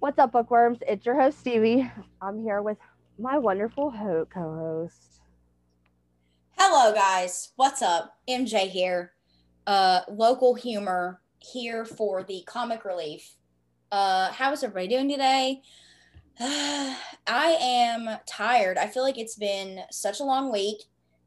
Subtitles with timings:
[0.00, 0.78] What's up, bookworms?
[0.86, 1.90] It's your host, Stevie.
[2.22, 2.78] I'm here with
[3.18, 5.20] my wonderful co host.
[6.56, 7.50] Hello, guys.
[7.56, 8.16] What's up?
[8.28, 9.14] MJ here.
[9.66, 13.34] Uh, local humor here for the comic relief.
[13.90, 15.62] Uh, how is everybody doing today?
[16.40, 18.78] I am tired.
[18.78, 20.84] I feel like it's been such a long week,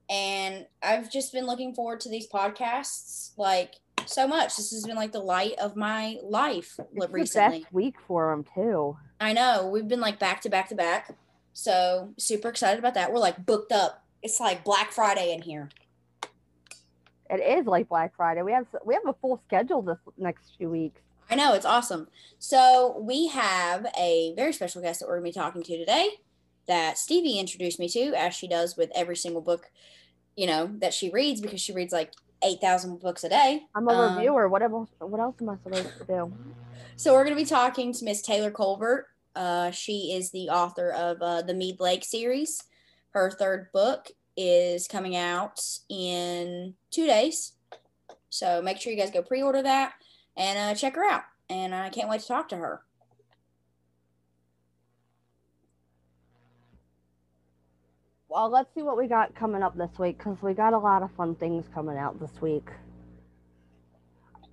[0.09, 4.55] and I've just been looking forward to these podcasts like so much.
[4.55, 7.59] This has been like the light of my life It's recently.
[7.61, 8.97] best week for them, too.
[9.19, 11.13] I know we've been like back to back to back,
[11.53, 13.11] so super excited about that.
[13.11, 14.03] We're like booked up.
[14.23, 15.69] It's like Black Friday in here.
[17.29, 18.41] It is like Black Friday.
[18.41, 20.99] We have we have a full schedule this next few weeks.
[21.29, 22.09] I know it's awesome.
[22.39, 26.09] So we have a very special guest that we're going to be talking to today.
[26.67, 29.71] That Stevie introduced me to, as she does with every single book,
[30.35, 32.11] you know, that she reads because she reads like
[32.43, 33.63] eight thousand books a day.
[33.75, 34.47] I'm a Um, reviewer.
[34.49, 34.89] What else?
[34.99, 36.33] What else am I supposed to do?
[36.95, 39.07] So we're going to be talking to Miss Taylor Colbert.
[39.35, 42.63] Uh, she is the author of uh, the Meade Lake series.
[43.11, 47.53] Her third book is coming out in two days.
[48.29, 49.93] So make sure you guys go pre-order that
[50.37, 51.23] and uh, check her out.
[51.49, 52.81] And I can't wait to talk to her.
[58.31, 61.03] Well, let's see what we got coming up this week because we got a lot
[61.03, 62.65] of fun things coming out this week.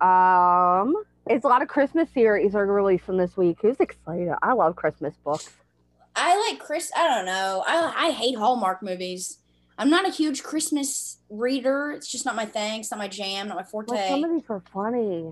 [0.01, 3.59] Um, it's a lot of Christmas series are releasing this week.
[3.61, 4.33] Who's excited?
[4.41, 5.49] I love Christmas books.
[6.13, 6.91] I like Chris.
[6.93, 7.63] I don't know.
[7.65, 9.37] I I hate Hallmark movies.
[9.77, 11.93] I'm not a huge Christmas reader.
[11.93, 12.81] It's just not my thing.
[12.81, 13.47] It's not my jam.
[13.47, 13.93] Not my forte.
[13.93, 15.31] Well, some of these are funny.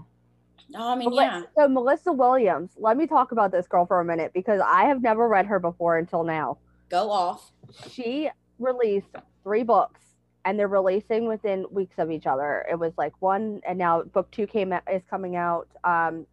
[0.74, 1.42] oh, I mean, But yeah.
[1.58, 5.02] So Melissa Williams, let me talk about this girl for a minute because I have
[5.02, 6.60] never read her before until now.
[6.90, 7.52] Go off.
[7.92, 9.08] She released
[9.44, 10.00] three books
[10.46, 12.66] and they're releasing within weeks of each other.
[12.72, 16.26] It was like one and now book 2 came out, is coming out um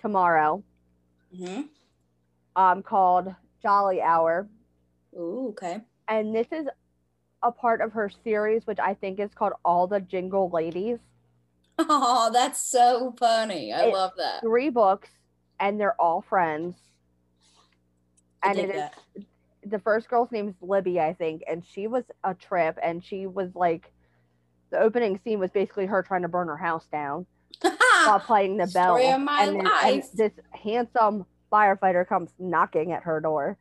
[0.00, 0.62] tomorrow
[1.36, 1.62] hmm
[2.56, 4.46] um called Jolly Hour
[5.16, 5.80] Ooh, okay.
[6.08, 6.66] and this is
[7.42, 10.98] a part of her series which I think is called All the Jingle Ladies.
[11.78, 13.72] Oh, that's so funny.
[13.72, 14.40] I It- love that.
[14.42, 15.08] Three books
[15.60, 16.76] and they're all friends.
[18.42, 18.94] I And it is that.
[19.66, 23.26] The first girl's name is Libby, I think, and she was a trip, and she
[23.26, 23.92] was like,
[24.70, 27.26] the opening scene was basically her trying to burn her house down
[27.60, 30.12] while playing the bell, Story of my and, then- and life.
[30.12, 33.56] this handsome firefighter comes knocking at her door.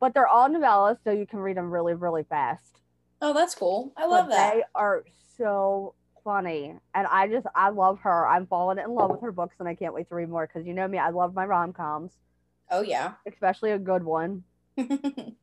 [0.00, 2.80] But they're all novellas, so you can read them really, really fast.
[3.22, 3.92] oh, that's cool.
[3.96, 4.54] I love but that.
[4.54, 5.04] They are
[5.38, 8.26] so funny, and I just I love her.
[8.26, 10.66] I'm falling in love with her books, and I can't wait to read more because
[10.66, 12.12] you know me, I love my rom coms,
[12.70, 13.12] Oh yeah.
[13.26, 14.42] especially a good one.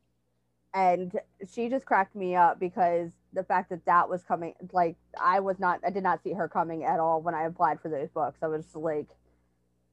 [0.74, 1.20] and
[1.54, 5.60] she just cracked me up because the fact that that was coming like i was
[5.60, 8.40] not i did not see her coming at all when i applied for those books.
[8.42, 9.08] I was just like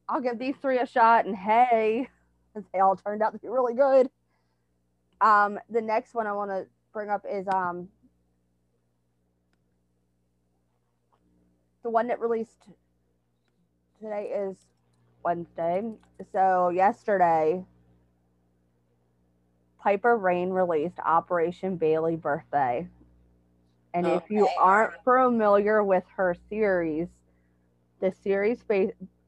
[0.08, 2.08] i'll give these three a shot and hey
[2.72, 4.10] they all turned out to be really good.
[5.20, 7.88] Um the next one i want to bring up is um
[11.82, 12.68] the one that released
[14.00, 14.56] today is
[15.24, 15.82] wednesday.
[16.32, 17.64] So yesterday
[19.88, 22.86] Piper Rayne released Operation Bailey Birthday.
[23.94, 27.08] And if you aren't familiar with her series,
[27.98, 28.58] the series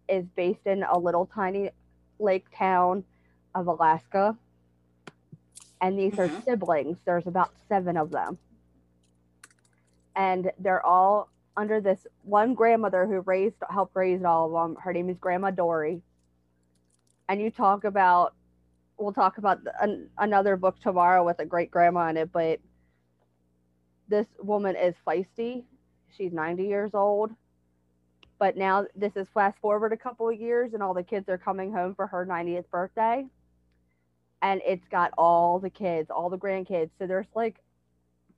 [0.06, 1.70] is based in a little tiny
[2.18, 3.04] lake town
[3.54, 4.36] of Alaska.
[5.80, 6.44] And these are Mhm.
[6.44, 7.00] siblings.
[7.06, 8.36] There's about seven of them.
[10.14, 14.82] And they're all under this one grandmother who raised helped raise all of them.
[14.82, 16.02] Her name is Grandma Dory.
[17.30, 18.34] And you talk about
[19.00, 22.60] we'll talk about the, an, another book tomorrow with a great grandma in it, but
[24.08, 25.64] this woman is feisty.
[26.16, 27.30] She's 90 years old.
[28.38, 31.38] But now this is fast forward a couple of years and all the kids are
[31.38, 33.26] coming home for her 90th birthday.
[34.42, 36.90] And it's got all the kids, all the grandkids.
[36.98, 37.56] So there's like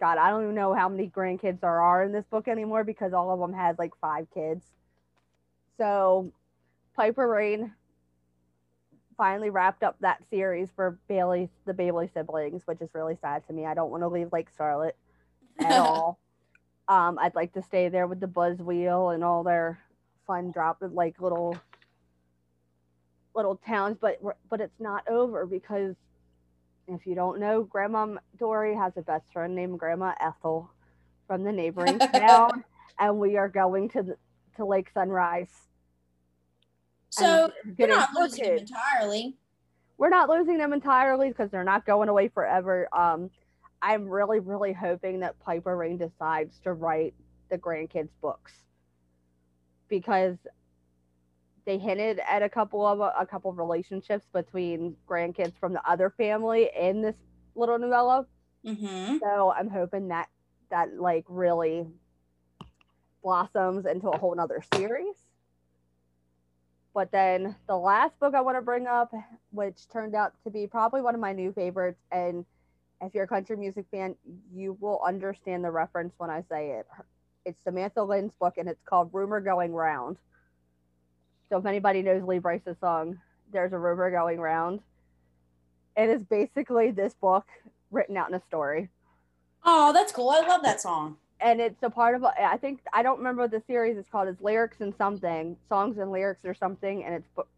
[0.01, 3.13] God, I don't even know how many grandkids there are in this book anymore because
[3.13, 4.65] all of them had like five kids.
[5.79, 6.33] So
[6.97, 7.73] Piper Rayne
[9.17, 13.53] finally wrapped up that series for Bailey, the Bailey siblings, which is really sad to
[13.53, 13.67] me.
[13.67, 14.97] I don't want to leave Lake Charlotte
[15.59, 16.19] at all.
[16.89, 19.79] Um, I'd like to stay there with the Buzz Wheel and all their
[20.27, 21.57] fun drop like little
[23.35, 24.21] little towns, but
[24.51, 25.95] but it's not over because
[26.89, 30.71] if you don't know, Grandma Dory has a best friend named Grandma Ethel
[31.27, 32.65] from the neighboring town,
[32.99, 34.17] and we are going to the,
[34.57, 35.69] to Lake Sunrise.
[37.13, 39.37] So you're not losing them entirely.
[39.99, 42.89] we're not losing them entirely because they're not going away forever.
[42.93, 43.31] Um,
[43.83, 47.15] I'm really, really hoping that Piper Rayne decides to write
[47.51, 48.53] the grandkids' books
[49.89, 50.37] because
[51.67, 56.11] they hinted at a couple of a couple of relationships between grandkids from the other
[56.11, 57.17] family in this
[57.55, 58.27] little novella.
[58.67, 59.19] Mm-hmm.
[59.19, 60.29] So I'm hoping that
[60.71, 61.87] that like really
[63.23, 65.15] blossoms into a whole nother series.
[66.95, 69.13] But then the last book I want to bring up,
[69.51, 72.45] which turned out to be probably one of my new favorites, and
[73.01, 74.15] if you're a country music fan,
[74.55, 76.87] you will understand the reference when I say it.
[77.45, 80.17] It's Samantha Lynn's book, and it's called Rumor Going Round.
[81.49, 83.19] So if anybody knows Lee Brice's song,
[83.53, 84.81] there's a rumor going round.
[85.97, 87.47] It is basically this book
[87.91, 88.89] written out in a story.
[89.65, 90.31] Oh, that's cool.
[90.31, 91.19] I love that song.
[91.43, 94.29] And it's a part of, I think, I don't remember what the series is called.
[94.29, 97.05] It's Lyrics and something, Songs and Lyrics or something.
[97.05, 97.49] And it's book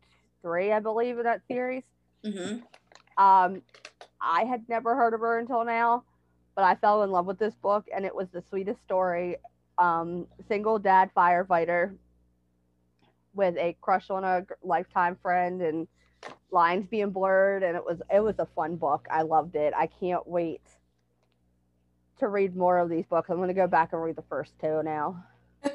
[0.40, 1.82] three, I believe, of that series.
[2.24, 2.60] Mm-hmm.
[3.22, 3.62] Um,
[4.20, 6.04] I had never heard of her until now,
[6.54, 9.36] but I fell in love with this book, and it was the sweetest story.
[9.76, 11.94] Um, single dad firefighter
[13.34, 15.88] with a crush on a lifetime friend, and
[16.50, 19.06] lines being blurred, and it was it was a fun book.
[19.10, 19.74] I loved it.
[19.76, 20.62] I can't wait
[22.18, 23.30] to read more of these books.
[23.30, 25.24] I'm going to go back and read the first two now.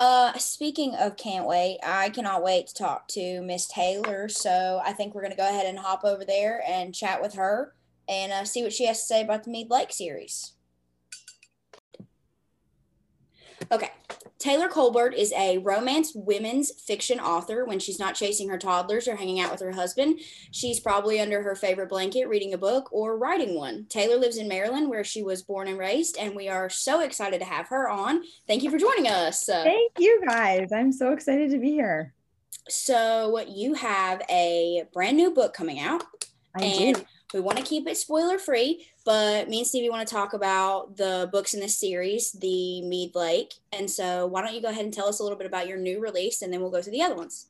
[0.00, 4.28] uh, speaking of can't wait, I cannot wait to talk to Miss Taylor.
[4.28, 7.34] So I think we're going to go ahead and hop over there and chat with
[7.34, 7.74] her
[8.08, 10.52] and uh, see what she has to say about the Meade Lake series.
[13.70, 13.90] Okay.
[14.42, 17.64] Taylor Colbert is a romance women's fiction author.
[17.64, 20.18] When she's not chasing her toddlers or hanging out with her husband,
[20.50, 23.86] she's probably under her favorite blanket reading a book or writing one.
[23.88, 27.38] Taylor lives in Maryland, where she was born and raised, and we are so excited
[27.38, 28.24] to have her on.
[28.48, 29.44] Thank you for joining us.
[29.44, 30.72] Thank you, guys.
[30.72, 32.12] I'm so excited to be here.
[32.68, 36.02] So, you have a brand new book coming out.
[36.56, 37.02] I and do.
[37.32, 40.96] We want to keep it spoiler free, but me and Stevie want to talk about
[40.96, 43.54] the books in this series, the Meade Lake.
[43.72, 45.78] And so, why don't you go ahead and tell us a little bit about your
[45.78, 47.46] new release, and then we'll go to the other ones.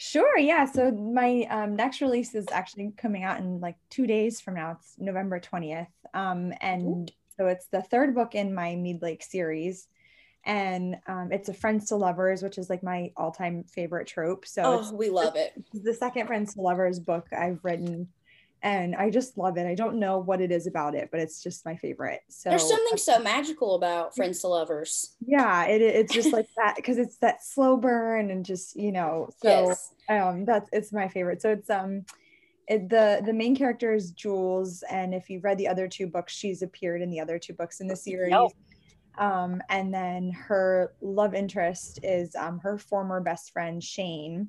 [0.00, 0.38] Sure.
[0.38, 0.64] Yeah.
[0.64, 4.76] So my um, next release is actually coming out in like two days from now.
[4.78, 5.88] It's November 20th.
[6.14, 9.88] Um, and so it's the third book in my Meade Lake series.
[10.44, 14.46] And um, it's a Friends to Lovers, which is like my all time favorite trope.
[14.46, 15.52] So Oh, we love it.
[15.74, 18.06] the second Friends to Lovers book I've written.
[18.62, 19.66] And I just love it.
[19.66, 22.20] I don't know what it is about it, but it's just my favorite.
[22.28, 25.14] So There's something so magical about Friends to Lovers.
[25.24, 29.28] yeah, it, it's just like that because it's that slow burn and just, you know,
[29.40, 29.92] so yes.
[30.08, 32.04] um that's it's my favorite so it's um
[32.66, 36.32] it, the the main character is jules and if you've read the other two books
[36.34, 38.50] she's appeared in the other two books in the series Yep.
[39.18, 44.48] um and then her love interest is um her former best friend shane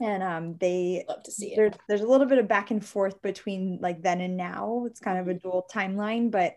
[0.00, 1.56] and um they Love to see it.
[1.56, 4.84] there's there's a little bit of back and forth between like then and now.
[4.86, 6.54] It's kind of a dual timeline but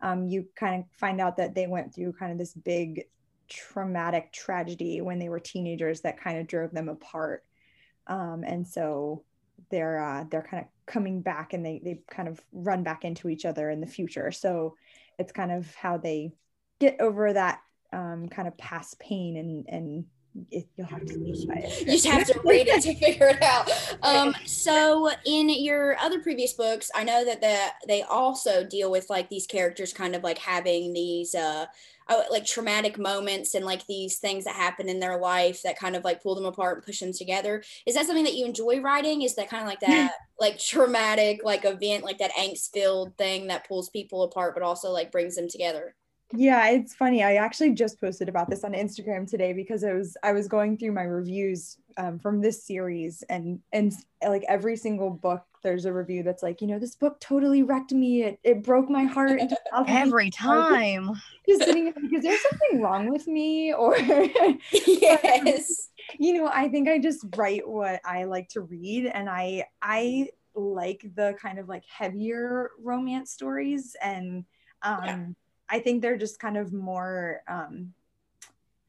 [0.00, 3.04] um you kind of find out that they went through kind of this big
[3.48, 7.44] traumatic tragedy when they were teenagers that kind of drove them apart.
[8.06, 9.24] Um and so
[9.70, 13.28] they're uh they're kind of coming back and they they kind of run back into
[13.28, 14.30] each other in the future.
[14.30, 14.76] So
[15.18, 16.32] it's kind of how they
[16.80, 17.60] get over that
[17.92, 20.04] um kind of past pain and and
[20.50, 21.80] it, you'll have to read it.
[21.80, 23.70] You just have to read it to figure it out.
[24.02, 29.10] Um, so in your other previous books, I know that the, they also deal with
[29.10, 31.66] like these characters kind of like having these uh,
[32.08, 35.94] uh, like traumatic moments and like these things that happen in their life that kind
[35.94, 37.62] of like pull them apart and push them together.
[37.86, 39.22] Is that something that you enjoy writing?
[39.22, 43.48] Is that kind of like that like traumatic like event, like that angst filled thing
[43.48, 45.94] that pulls people apart but also like brings them together?
[46.34, 47.22] Yeah, it's funny.
[47.24, 50.76] I actually just posted about this on Instagram today because I was I was going
[50.76, 53.92] through my reviews um, from this series and and
[54.22, 57.92] like every single book there's a review that's like you know this book totally wrecked
[57.92, 61.10] me it, it broke my heart into thousands of Every time.
[61.48, 63.96] just sitting because there's something wrong with me or
[64.86, 65.88] yes.
[66.18, 70.28] you know i think i just write what i like to read and i i
[70.54, 74.44] like the kind of like heavier romance stories and
[74.82, 75.26] um Yeah.
[75.70, 77.92] I think they're just kind of more um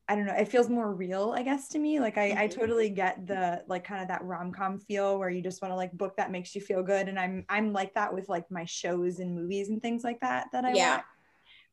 [0.08, 0.34] I don't know.
[0.34, 2.00] It feels more real, I guess, to me.
[2.00, 2.52] Like I, I Mhm.
[2.56, 5.76] totally get the like kind of that rom com feel where you just want to
[5.76, 7.08] like book that makes you feel good.
[7.08, 10.48] And I'm I'm like that with like my shows and movies and things like that
[10.52, 11.02] that I Yeah.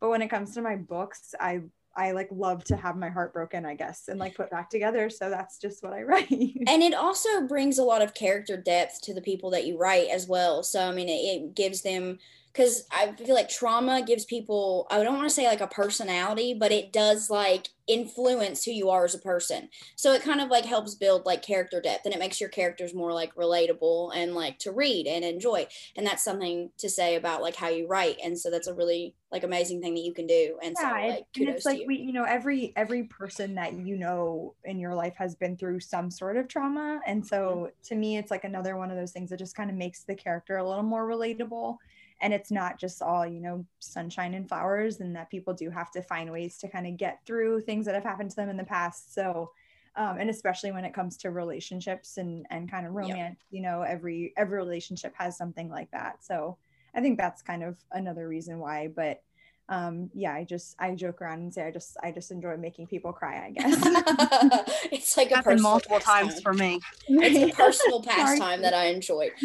[0.00, 1.62] But when it comes to my books, I
[1.96, 5.08] I like love to have my heart broken, I guess, and like put back together.
[5.08, 6.28] So that's just what I write.
[6.66, 10.08] and it also brings a lot of character depth to the people that you write
[10.10, 12.18] as well so i mean it, it gives them
[12.56, 16.54] because I feel like trauma gives people, I don't want to say like a personality,
[16.58, 19.68] but it does like influence who you are as a person.
[19.94, 22.94] So it kind of like helps build like character depth and it makes your characters
[22.94, 25.66] more like relatable and like to read and enjoy.
[25.96, 28.16] And that's something to say about like how you write.
[28.24, 30.58] And so that's a really like amazing thing that you can do.
[30.62, 31.86] And yeah, so like and it's like you.
[31.86, 35.80] we, you know, every every person that you know in your life has been through
[35.80, 37.00] some sort of trauma.
[37.06, 37.70] And so Mm-hmm.
[37.84, 40.14] to me, it's like another one of those things that just kind of makes the
[40.14, 41.76] character a little more relatable
[42.20, 45.90] and it's not just all you know sunshine and flowers and that people do have
[45.90, 48.56] to find ways to kind of get through things that have happened to them in
[48.56, 49.14] the past.
[49.14, 49.50] So
[49.96, 53.82] um, and especially when it comes to relationships and and kind of romance you know
[53.82, 56.24] every every relationship has something like that.
[56.24, 56.58] So
[56.96, 59.22] i think that's kind of another reason why but
[59.68, 62.86] um yeah i just i joke around and say i just i just enjoy making
[62.86, 63.76] people cry i guess.
[64.92, 66.80] It's like a happened personal multiple times for me.
[67.08, 69.30] It's a personal pastime that I enjoy.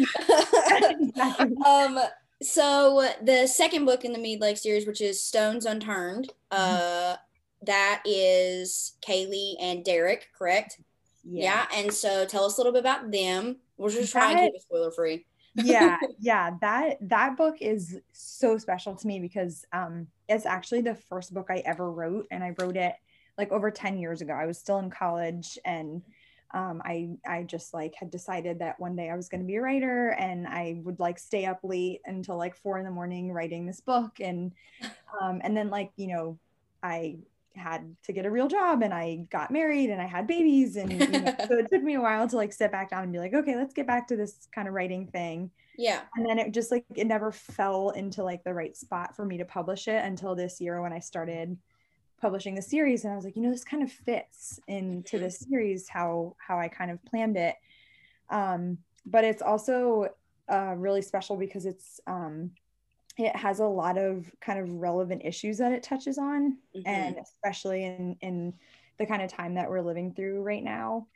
[1.66, 1.98] Um,
[2.42, 7.16] so the second book in the Meade Lake series, which is Stones Unturned, uh,
[7.62, 10.80] that is Kaylee and Derek, correct?
[11.24, 11.66] Yeah.
[11.74, 13.56] And so tell us a little bit about them.
[13.76, 15.26] We're just trying to keep it spoiler free.
[15.64, 20.94] yeah yeah that that book is so special to me because um it's actually the
[20.94, 22.94] first book i ever wrote and i wrote it
[23.36, 26.00] like over 10 years ago i was still in college and
[26.54, 29.56] um, I I just like had decided that one day I was going to be
[29.56, 33.32] a writer and I would like stay up late until like four in the morning
[33.32, 34.52] writing this book and
[35.22, 36.38] um, and then like you know
[36.82, 37.18] I
[37.54, 40.90] had to get a real job and I got married and I had babies and
[40.90, 43.18] you know, so it took me a while to like sit back down and be
[43.18, 46.00] like okay let's get back to this kind of writing thing Yeah.
[46.16, 49.36] and then it just like it never fell into like the right spot for me
[49.38, 51.58] to publish it until this year when I started
[52.22, 55.30] publishing the series and I was like you know this kind of fits into the
[55.30, 57.56] series how how I kind of planned it
[58.30, 60.08] um but it's also
[60.50, 62.52] uh really special because it's um
[63.18, 66.86] it has a lot of kind of relevant issues that it touches on Mhm.
[66.86, 68.58] and especially in in
[68.98, 71.08] the kind of time that we're living through right now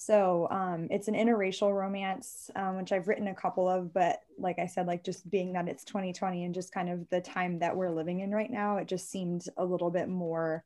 [0.00, 4.58] so um, it's an interracial romance um, which i've written a couple of but like
[4.58, 7.76] i said like just being that it's 2020 and just kind of the time that
[7.76, 10.64] we're living in right now it just seemed a little bit more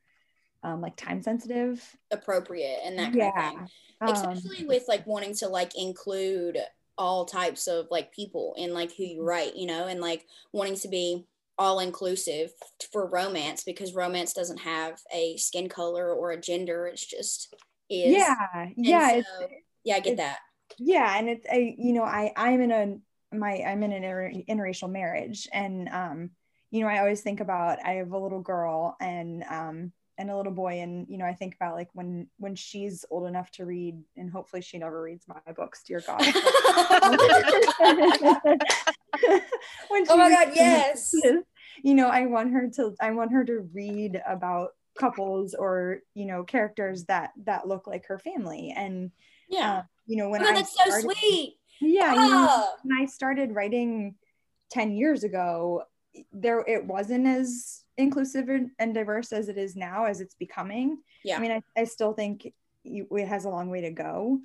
[0.64, 3.68] um, like time sensitive appropriate and that kind of yeah thing.
[4.02, 6.58] Um, Especially with like wanting to like include
[6.98, 10.76] all types of like people in like who you write, you know, and like wanting
[10.76, 11.24] to be
[11.58, 12.50] all inclusive
[12.90, 16.86] for romance because romance doesn't have a skin color or a gender.
[16.86, 17.54] It's just
[17.92, 18.12] is.
[18.16, 19.48] yeah yeah so-
[19.84, 20.38] yeah, I get that.
[20.78, 24.32] yeah and it's a you know i i'm in a my i'm in an inter-
[24.48, 26.30] interracial marriage and um
[26.70, 30.36] you know i always think about i have a little girl and um and a
[30.36, 33.64] little boy and you know i think about like when when she's old enough to
[33.64, 36.20] read and hopefully she never reads my books dear god
[39.88, 41.12] when Oh my God, yes.
[41.82, 46.26] you know i want her to i want her to read about couples or you
[46.26, 49.10] know characters that that look like her family and
[49.48, 49.78] yeah.
[49.78, 51.56] uh, you know when oh, i that's so sweet.
[51.80, 52.74] yeah, you know, Ah.
[52.82, 54.14] when I started writing
[54.70, 55.82] 10 years ago,
[56.32, 60.98] there it wasn't as inclusive and and diverse as it is now as it's becoming.
[61.24, 61.36] Yeah.
[61.36, 62.52] I mean, I, I still think
[62.84, 64.40] it has a long way to go.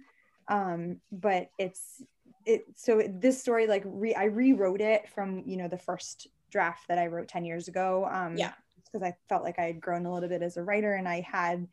[0.48, 2.02] Um, but it's
[2.46, 6.88] it so this story like re, I rewrote it from you know the first draft
[6.88, 8.08] that I wrote 10 years ago.
[8.10, 8.54] Um Yeah.
[8.92, 11.22] Because I felt like I had grown a little bit as a writer and I
[11.22, 11.68] had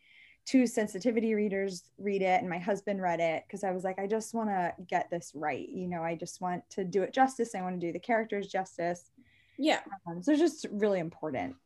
[0.47, 4.06] two sensitivity readers read it and my husband read it because I was like, I
[4.06, 5.68] just want to get this right.
[5.68, 7.54] You know, I just want to do it justice.
[7.54, 9.11] I want to do the characters justice.
[9.59, 9.80] Yeah.
[10.06, 11.56] Um, so it's just really important.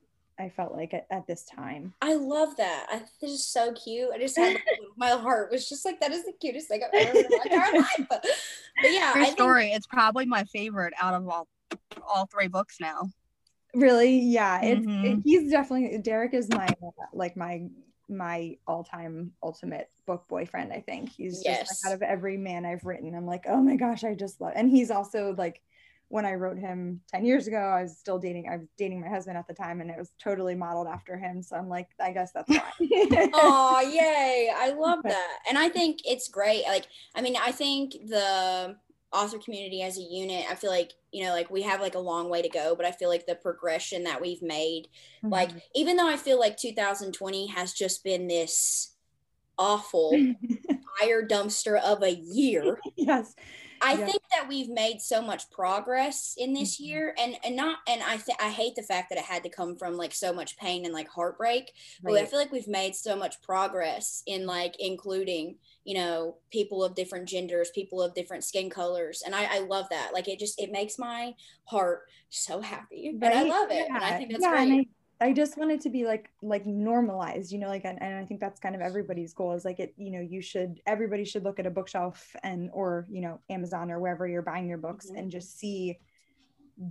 [0.41, 1.95] I felt like at, at this time.
[2.01, 2.87] I love that.
[2.91, 4.11] I, this is so cute.
[4.15, 4.57] I just had
[4.97, 7.73] my heart was just like that is the cutest thing I've ever in my entire
[7.81, 8.07] life.
[8.09, 8.25] But,
[8.81, 9.73] but yeah, True I think story.
[9.73, 11.49] It's probably my favorite out of all
[12.07, 13.11] all three books now.
[13.75, 14.63] Really, yeah.
[14.63, 15.23] It's it, Mhm.
[15.25, 17.67] he's definitely Derek is my uh, like my
[18.09, 20.73] my all-time ultimate book boyfriend.
[20.73, 23.15] I think he's just like out of every man I've written.
[23.15, 24.53] I'm like, oh my gosh, I just love.
[24.57, 25.61] And he's also like
[26.11, 29.09] when I wrote him 10 years ago, I was still dating, I was dating my
[29.11, 31.43] husband at the time and it was totally modeled after him.
[31.43, 32.63] So I'm like, I guess that's why.
[33.35, 37.93] oh yay i love that and i think it's great like i mean i think
[38.07, 38.77] the
[39.13, 41.99] author community as a unit i feel like you know like we have like a
[41.99, 44.89] long way to go but i feel like the progression that we've made
[45.23, 45.63] like Mhm.
[45.75, 48.95] even though i feel like 2020 has just been this
[49.59, 50.11] awful
[51.01, 52.79] fire dumpster of a year.
[52.97, 53.35] yes.
[53.81, 54.07] I Yeah.
[54.07, 56.85] think that we've made so much progress in this Mhm.
[56.87, 59.49] year, and and not and I th- I hate the fact that it had to
[59.49, 61.73] come from like so much pain and like heartbreak.
[62.03, 65.59] But I feel like we've made so much progress in like including
[65.89, 69.87] you know people of different genders, people of different skin colors, and I I love
[69.91, 70.11] that.
[70.13, 74.11] Like it just it makes my heart so happy, and I love it, and I
[74.11, 74.19] Yeah.
[74.19, 74.89] think that's yeah, great.
[75.21, 78.41] I, just want it to be like like normalized, you know, like and, I think
[78.41, 81.59] that's kind of everybody's goal is like it, you know, you should everybody should look
[81.59, 85.19] at a bookshelf and or, you know, Amazon or wherever you're buying your books Mhm.
[85.19, 85.99] and just see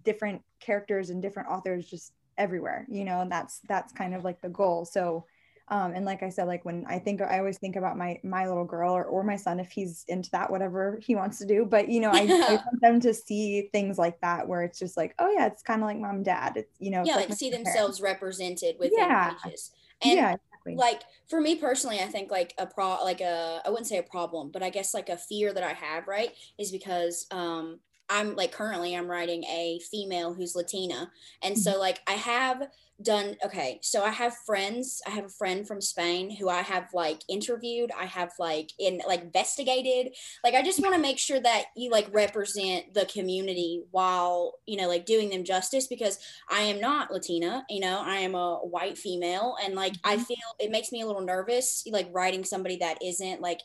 [0.04, 4.42] different characters and different authors just everywhere, you know, and that's that's kind of like
[4.42, 4.86] the goal.
[4.86, 5.25] So
[5.69, 8.47] um, and like I said, like when I think I always think about my my
[8.47, 11.65] little girl or, or my son if he's into that, whatever he wants to do.
[11.65, 14.95] But you know, I, I want them to see things like that where it's just
[14.95, 16.53] like, oh yeah, it's kind of like mom and dad.
[16.55, 17.71] It's you know, yeah, like like see parents.
[17.71, 19.33] themselves represented within Yeah.
[19.43, 19.71] pages.
[20.01, 20.75] And yeah, exactly.
[20.75, 24.03] like for me personally, I think like a pro like a I wouldn't say a
[24.03, 28.36] problem, but I guess like a fear that I have, right, is because um I'm
[28.36, 31.12] like currently I'm writing a female who's Latina.
[31.41, 32.69] And so like I have
[33.01, 36.88] done okay, so I have friends, I have a friend from Spain who I have
[36.94, 40.16] like interviewed, I have like in like investigated.
[40.44, 44.77] Like I just want to make sure that you like represent the community while, you
[44.77, 46.18] know, like doing them justice because
[46.50, 49.56] I am not Latina, you know, I am a white female.
[49.63, 50.25] And like, I Mhm.
[50.25, 53.62] feel it makes me a little nervous, like writing somebody that isn't like,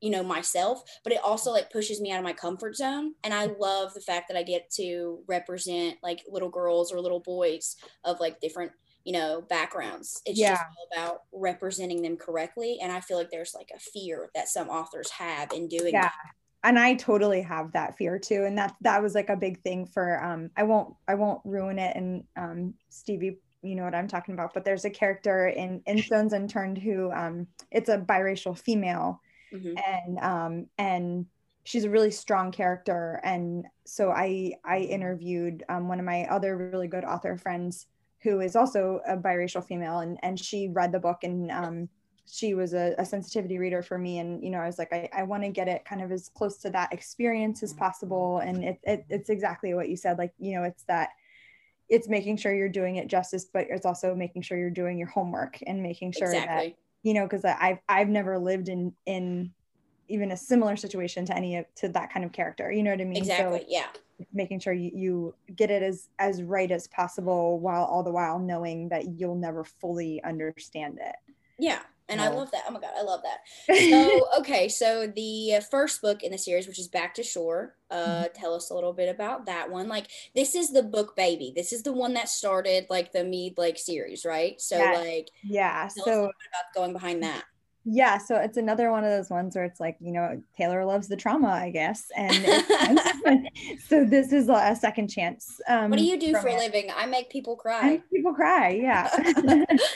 [0.00, 3.14] you know, myself, but it also like pushes me out of my comfort zone.
[3.24, 7.20] And I love the fact that I get to represent like little girls or little
[7.20, 8.72] boys of like different,
[9.04, 10.20] you know, backgrounds.
[10.24, 10.64] It's just Yeah.
[10.76, 12.78] all about representing them correctly.
[12.80, 16.02] And I feel like there's like a fear that some authors have in doing Yeah.
[16.02, 16.12] that.
[16.64, 18.44] and I totally have that fear too.
[18.44, 21.78] And that that was like a big thing for um I won't I won't ruin
[21.78, 25.82] it and um Stevie you know what I'm talking about, but there's a character in
[25.86, 29.20] in Stones Unturned who um it's a biracial female
[29.52, 29.74] Mhm.
[29.86, 31.26] and um and
[31.64, 36.56] she's a really strong character and so i i interviewed um, one of my other
[36.56, 37.86] really good author friends
[38.22, 41.88] who is also a biracial female and and she read the book and um
[42.30, 45.08] she was a, a sensitivity reader for me and you know i was like i,
[45.12, 48.64] I want to get it kind of as close to that experience as possible and
[48.64, 51.10] it, it it's exactly what you said like you know it's that
[51.88, 55.08] it's making sure you're doing it justice but it's also making sure you're doing your
[55.08, 56.76] homework and making sure that Exactly.
[57.08, 59.50] You know because i've i've never lived in in
[60.08, 63.00] even a similar situation to any of to that kind of character you know what
[63.00, 63.60] i mean Exactly.
[63.60, 63.86] so Yeah.
[64.32, 68.38] making sure you, you get it as as right as possible while all the while
[68.38, 71.16] knowing that you'll never fully understand it.
[71.58, 71.80] Yeah.
[72.08, 72.62] And I love that.
[72.68, 72.92] Oh my God.
[72.96, 73.76] I love that.
[73.90, 78.26] so okay so the first book in the series which is back to shore uh
[78.34, 79.88] tell us a little bit about that one.
[79.88, 81.52] Like this is the book baby.
[81.54, 84.60] This is the one that started like the meade Lake series right?
[84.60, 84.96] So Yes.
[85.04, 87.44] like yeah tell us a so about going behind that.
[87.84, 91.08] Yeah so it's another one of those ones where it's like you know taylor loves
[91.08, 92.34] the trauma i guess and
[93.88, 96.90] so this is a second chance um what do you do for a living?
[96.94, 97.88] I make people I cry.
[97.90, 99.08] make people cry yeah.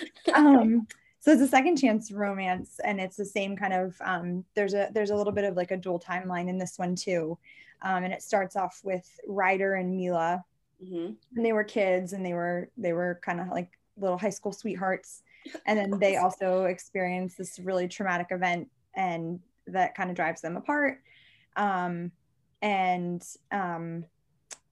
[0.35, 0.87] Um
[1.23, 4.89] so it's a second chance romance and it's the same kind of um there's a
[4.93, 7.39] there's a little bit of like a dual timeline in this one too.
[7.81, 10.45] Um and it starts off with ryder and mila.
[10.85, 11.15] Mhm.
[11.37, 14.53] and they were kids and they were they were kind of like little high school
[14.53, 15.23] sweethearts.
[15.65, 20.57] And then they also experience this really traumatic event and that kind of drives them
[20.57, 21.03] apart.
[21.55, 22.11] Um
[22.63, 24.07] and um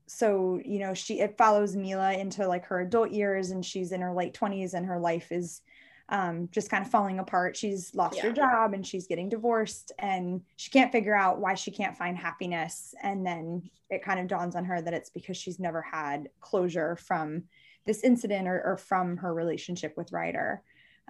[0.08, 4.00] so you know she it follows mila into like her adult years and she's in
[4.00, 5.62] her late 20s and her life is
[6.10, 7.56] um, just kind of falling apart.
[7.56, 11.70] She's lost her job and she's getting divorced and she can't figure out why she
[11.70, 12.94] can't find happiness.
[13.02, 16.96] And then it kind of dawns on her that it's because she's never had closure
[16.96, 17.44] from
[17.86, 20.62] this incident or, or from her relationship with ryder.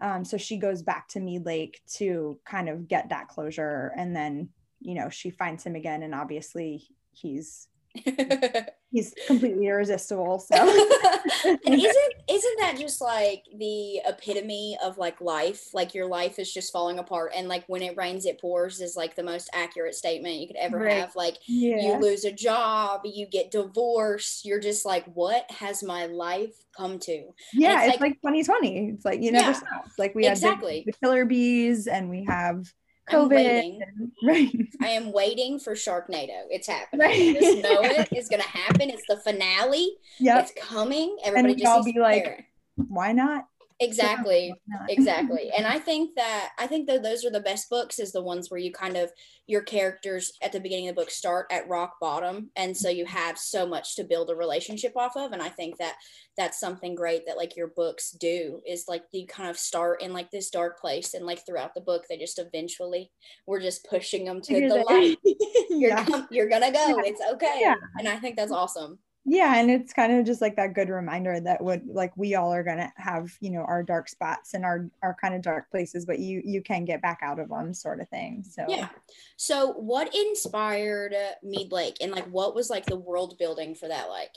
[0.02, 3.92] Um, so she goes back to meade lake to kind of get that closure.
[3.96, 7.68] And then you know she finds him again and obviously he's
[8.90, 10.56] he's completely irresistible so.
[11.64, 15.68] And isn't isn't that just like the epitome of like life?
[15.74, 18.96] Like your life is just falling apart and like when it rains it pours is
[18.96, 20.96] like the most accurate statement you could ever Right.
[21.00, 21.14] have.
[21.16, 21.76] Like yeah.
[21.76, 26.98] you lose a job you get divorced you're just like what has my life come
[27.00, 27.28] to?
[27.52, 29.54] Yeah it's it's, like, 2020 it's like you never Yeah.
[29.54, 30.76] stops like we Exactly.
[30.78, 32.72] have the, the killer bees and we have
[33.12, 33.30] I'm covid.
[33.30, 33.80] waiting.
[33.82, 34.50] and- right.
[34.80, 36.42] I am waiting for sharknado.
[36.50, 37.06] It's happening.
[37.06, 37.36] Right.
[37.36, 38.08] I just know it.
[38.12, 38.90] It's gonna happen.
[38.90, 39.96] It's the finale.
[40.18, 41.16] Yeah it's coming.
[41.24, 42.46] Everybody we'd just all be like,
[42.76, 43.44] why not
[43.80, 44.54] exactly.
[44.88, 45.50] exactly.
[45.56, 48.50] And i think that i think that those are the best books is the ones
[48.50, 49.10] where you kind of
[49.46, 53.04] your characters at the beginning of the book start at rock bottom and so you
[53.04, 55.96] have so much to build a relationship off of and i think that
[56.36, 60.12] that's something great that like your books do is like you kind of start in
[60.12, 63.10] like this dark place and like throughout the book they just eventually
[63.46, 65.18] we're just pushing them to the light.
[65.70, 66.04] You're, yeah.
[66.04, 66.86] com- you're gonna go.
[66.88, 67.02] Yeah.
[67.04, 67.58] it's okay.
[67.60, 67.74] Yeah.
[67.98, 71.38] and i think that's awesome yeah and it's kind of just like that good reminder
[71.38, 74.88] that would like we all are gonna have you know our dark spots and our
[75.02, 78.00] our kind of dark places but you you can get back out of them sort
[78.00, 78.64] of thing so.
[78.68, 78.88] Yeah.
[79.36, 83.88] So what inspired uh, meade lake and like what was like the world building for
[83.88, 84.32] that like?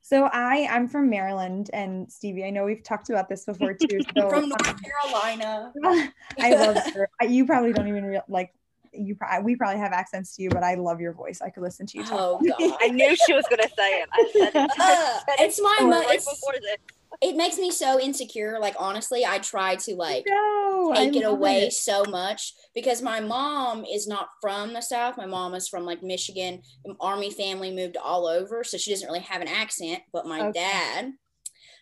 [0.00, 4.00] So i i'm from maryland and stevie i know we've talked about this before too
[4.16, 5.72] so from um, north carolina.
[6.40, 8.54] I love your, you probably don't even real, like
[8.98, 11.62] you probably we probably have accents to you but i love your voice i could
[11.62, 14.08] listen to you talk oh god I knew she was gonna say it.
[14.12, 14.70] I said it.
[14.80, 16.76] Uh, said it's my it mo- right it's, before this.
[17.22, 21.24] it makes me so insecure like honestly i try to like no, I take it
[21.24, 21.72] away it.
[21.72, 26.02] so much because my mom is not from the south my mom is from like
[26.02, 26.62] michigan
[27.00, 30.60] army family moved all over so she doesn't really have an accent but my Okay.
[30.60, 31.12] dad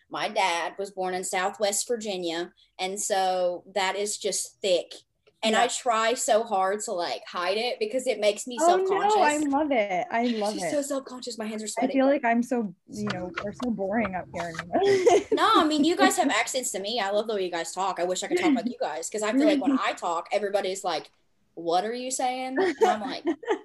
[0.09, 4.91] my dad was born in southwest virginia and so that is just thick
[5.47, 9.15] and i try so hard to like hide it because it makes me oh self-conscious
[9.15, 11.81] no i love it i love She's it so self-conscious my hands are so.
[11.81, 14.53] I feel like I'm so, you know, we're so boring up here.
[15.31, 16.99] no, I mean you guys have accents to me.
[16.99, 17.99] I love the way you guys talk.
[17.99, 20.27] I wish I could talk like you guys because I feel like when I talk,
[20.31, 21.09] everybody's like,
[21.53, 23.23] "What are you saying?" And I'm like,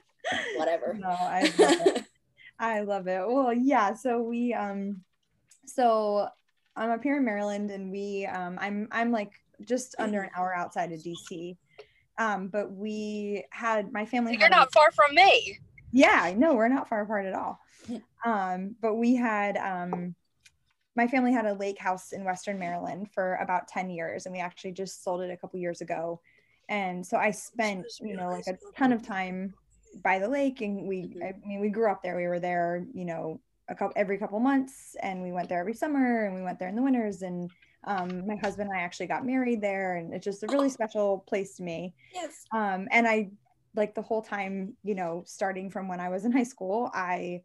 [0.56, 2.04] "Whatever." no, I love it.
[2.58, 3.20] I love it.
[3.26, 3.94] Well, yeah.
[3.94, 5.02] So we, um,
[5.66, 6.28] so
[6.76, 9.32] I'm up here in Maryland, and we, um, I'm, I'm like
[9.64, 11.56] just under an hour outside of DC.
[12.18, 14.36] Um, but we had my family.
[14.36, 15.58] You're a- not far from me.
[15.92, 17.58] yeah no we're not far apart at all.
[18.24, 20.14] Um but we had um
[20.94, 24.40] my family had a lake house in western maryland for about 10 years and we
[24.40, 26.20] actually just sold it a couple years ago.
[26.68, 29.54] And so i spent you know like a ton of time
[30.04, 32.16] by the lake and we i mean we grew up there.
[32.16, 35.74] We were there you know a couple every couple months and we went there every
[35.74, 37.50] summer and we went there in the winters and
[37.84, 41.24] um, my husband and i actually got married there and it's just a really special
[41.26, 42.44] place to me Yes.
[42.52, 43.30] um, and I
[43.74, 47.42] like the whole time, you know, starting from when I was in high school, I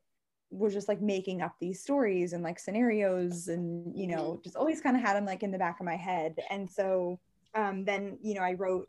[0.50, 4.82] was just like making up these stories and like scenarios and, you know, just always
[4.82, 6.36] kind of had them like in the back of my head.
[6.50, 7.19] And so
[7.56, 8.88] um, then, you know, I wrote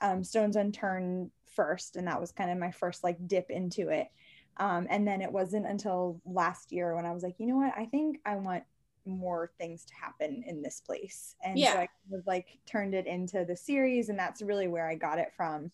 [0.00, 4.08] um, Stones Unturned first, and that was kind of my first like dip into it.
[4.56, 7.72] Um, and then it wasn't until last year when I was like, you know what,
[7.76, 8.64] I think I want
[9.06, 11.34] more things to happen in this place.
[11.44, 11.72] And Yeah.
[11.72, 14.94] so I kind of like turned it into the series, and that's really where I
[14.94, 15.70] got it from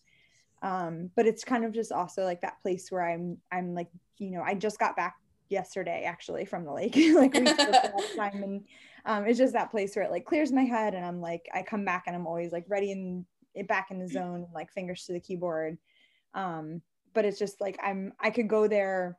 [0.61, 4.31] um but it's kind of just also like that place where i'm i'm like you
[4.31, 5.15] know i just got back
[5.49, 8.63] yesterday actually from the lake like we last time and
[9.05, 11.61] um it's just that place where it like clears my head and i'm like i
[11.61, 15.05] come back and i'm always like ready and it back in the zone like fingers
[15.05, 15.77] to the keyboard
[16.33, 16.81] um
[17.13, 19.17] but it's just like i'm i could go there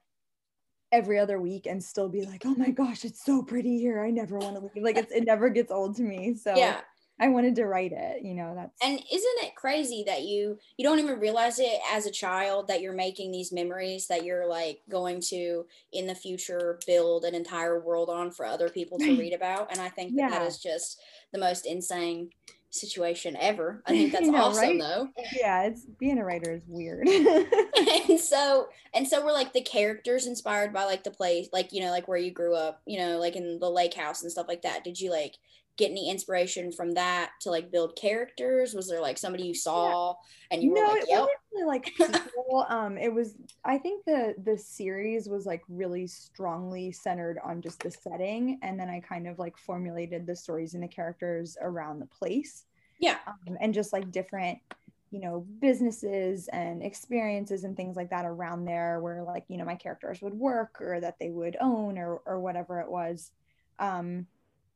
[0.93, 4.11] every other week and still be like oh my gosh it's so pretty here i
[4.11, 6.81] never want to leave like it's, it never gets old to me so Yeah.
[7.21, 10.85] i wanted to write it you know that's And isn't it crazy that you you
[10.85, 14.83] don't even realize it as a child that you're making these memories that you're like
[14.89, 19.33] going to in the future build an entire world on for other people to read
[19.33, 19.73] about?
[19.73, 20.47] And I think that, that Yeah.
[20.47, 21.01] is just
[21.33, 22.31] the most insane
[22.71, 23.83] situation ever.
[23.87, 24.79] I think that's Yeah, awesome right?
[24.79, 25.09] though.
[25.33, 27.09] yeah it's being a writer is weird
[28.09, 31.81] and so and so we're like the characters inspired by like the place like you
[31.81, 34.49] know like where you grew up you know like in the lake house and stuff
[34.49, 35.37] like that did you like
[35.79, 38.75] get any inspiration from that to like build characters?
[38.75, 40.15] Was there like somebody you saw
[40.51, 41.21] and you no were like it yep.
[41.21, 46.07] wasn't really like people um it was i think the the series was like really
[46.07, 50.75] strongly centered on just the setting and then i kind of like formulated the stories
[50.75, 52.65] and the characters around the place.
[52.99, 53.19] Yeah.
[53.27, 54.59] Um, and just like different
[55.11, 59.65] you know businesses and experiences and things like that around there where like you know
[59.65, 63.31] my characters would work or that they would own or or whatever it was.
[63.79, 64.27] Um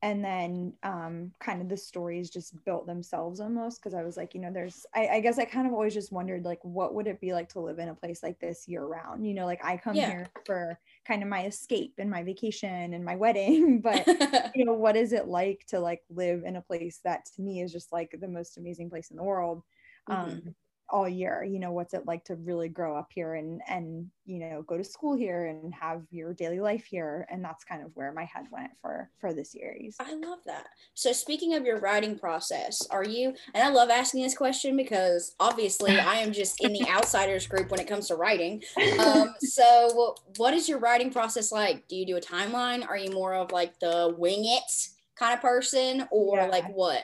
[0.03, 4.35] and then um kind of the stories just built themselves almost because i was like
[4.35, 7.07] you know there's I, I guess i kind of always just wondered like what would
[7.07, 9.65] it be like to live in a place like this year round you know like
[9.65, 10.15] i come Yeah.
[10.15, 14.07] here for kind of my escape and my vacation and my wedding but
[14.55, 17.62] you know what is it like to like live in a place that to me
[17.62, 19.62] is just like the most amazing place in the world
[20.11, 20.55] um Mhm.
[20.92, 24.38] All year you know what's it like to really grow up here and and you
[24.38, 27.90] know go to school here and have your daily life here and that's kind of
[27.94, 30.66] where my head went for for the series I love that.
[30.94, 35.35] So speaking of your writing process, are you and I love asking this question because
[35.40, 38.62] obviously I am just in the outsiders group when it comes to writing.
[38.98, 41.88] Um, so what is your writing process like?
[41.88, 42.87] Do you do a timeline?
[42.87, 46.46] Are you more of like the wing it kind of person or Yeah.
[46.46, 47.02] like what?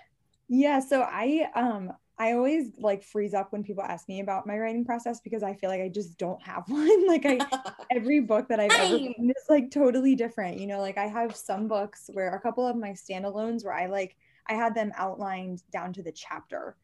[0.49, 4.59] Yeah, so I um I always like freeze up when people ask me about my
[4.59, 7.07] writing process because I feel like I just don't have one.
[7.07, 7.39] Like I
[7.91, 10.59] every book that I've ever written is like totally different.
[10.59, 13.87] You know, like I have some books where a couple of my standalones where I
[13.87, 14.17] like
[14.49, 16.77] I had them outlined down to the chapter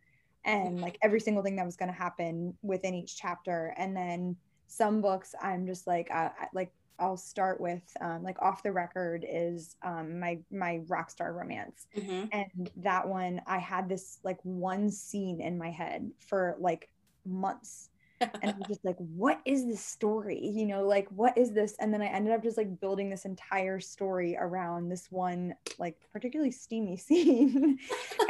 [0.45, 3.75] and like every single thing that was going to happen within each chapter.
[3.79, 8.41] And then some books I'm just like uh, I- like I'll start with um, like
[8.41, 11.87] off the record is um, my my rock star romance.
[11.97, 12.29] Mhm.
[12.33, 16.89] and that one i had this like one scene in my head for like
[17.27, 17.91] months.
[18.21, 20.41] And i'm just like what is this story?
[20.47, 21.75] You know like what is this?
[21.81, 25.97] And then i ended up just like building this entire story around this one like
[26.13, 27.79] particularly steamy scene.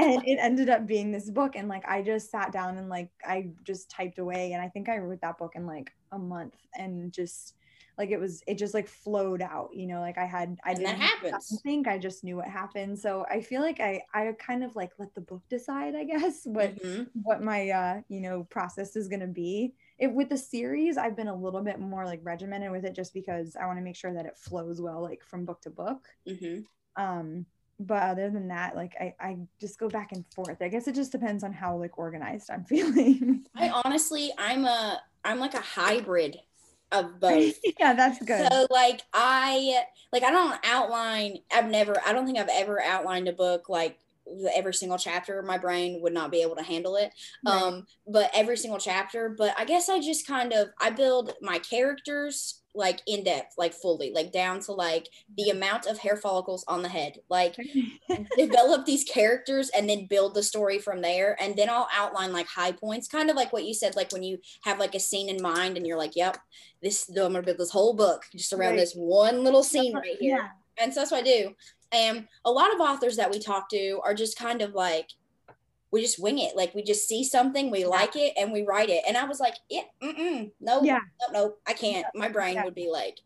[0.00, 1.54] And it ended up being this book.
[1.54, 4.52] And like i just sat down and like i just typed away.
[4.52, 7.54] And i think i wrote that book in like a month and just
[7.98, 10.78] like it was it just like flowed out you know like i had i And
[10.78, 11.60] didn't have to happens.
[11.62, 14.90] think i just knew what happened so i feel like i i kind of like
[14.98, 17.06] let the book decide i guess what Mhm.
[17.22, 21.16] what my uh you know process is going to be it with the series i've
[21.16, 23.96] been a little bit more like regimented with it just because i want to make
[23.96, 26.64] sure that it flows well like from book to book Mhm.
[26.96, 27.46] um
[27.80, 30.94] but other than that like i i just go back and forth i guess it
[30.94, 35.60] just depends on how like organized i'm feeling I honestly, I'm a, I'm like a
[35.60, 36.36] hybrid
[36.94, 37.54] of both.
[37.78, 42.38] yeah that's good So like I like I don't outline I've never I don't think
[42.38, 43.98] I've ever outlined a book like
[44.54, 47.12] every single chapter my brain would not be able to handle it
[47.46, 47.62] Right.
[47.62, 51.58] um but every single chapter but I guess I just kind of I build my
[51.58, 56.64] characters like in depth like fully like down to like the amount of hair follicles
[56.66, 57.54] on the head like
[58.36, 61.36] develop these characters and then build the story from there.
[61.40, 64.22] And then i'll outline like high points kind of like what you said like when
[64.22, 66.36] you have like a scene in mind and you're like yep
[66.82, 68.78] this i'm gonna build this whole book just around Right.
[68.80, 70.36] this one little scene right here.
[70.38, 71.54] Yeah and so that's what i do.
[71.92, 75.10] And a lot of authors that we talk to are just kind of like
[75.94, 78.90] we just wing it like we just see something we like it and we write
[78.90, 80.98] it and i was like yeah mm-mm, no Yeah.
[81.20, 82.64] no no i can't my brain Yeah.
[82.64, 83.18] would be like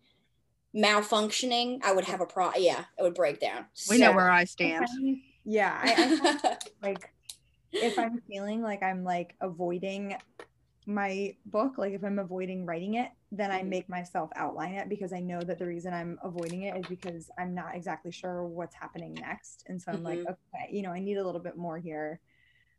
[0.76, 4.30] malfunctioning i would have a pro yeah it would break down We So- know where
[4.30, 4.86] I stand.
[5.44, 7.10] yeah I, I like
[7.72, 10.16] if i'm feeling like i'm like avoiding
[10.86, 13.68] my book like if i'm avoiding writing it then i Mhm.
[13.68, 17.30] make myself outline it because i know that the reason i'm avoiding it is because
[17.38, 20.30] i'm not exactly sure what's happening next and so i'm like Mhm.
[20.32, 22.20] okay you know i need a little bit more here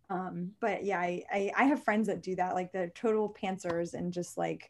[0.10, 3.93] um but yeah I, I i have friends that do that like they're total pantsers
[3.93, 4.69] and just like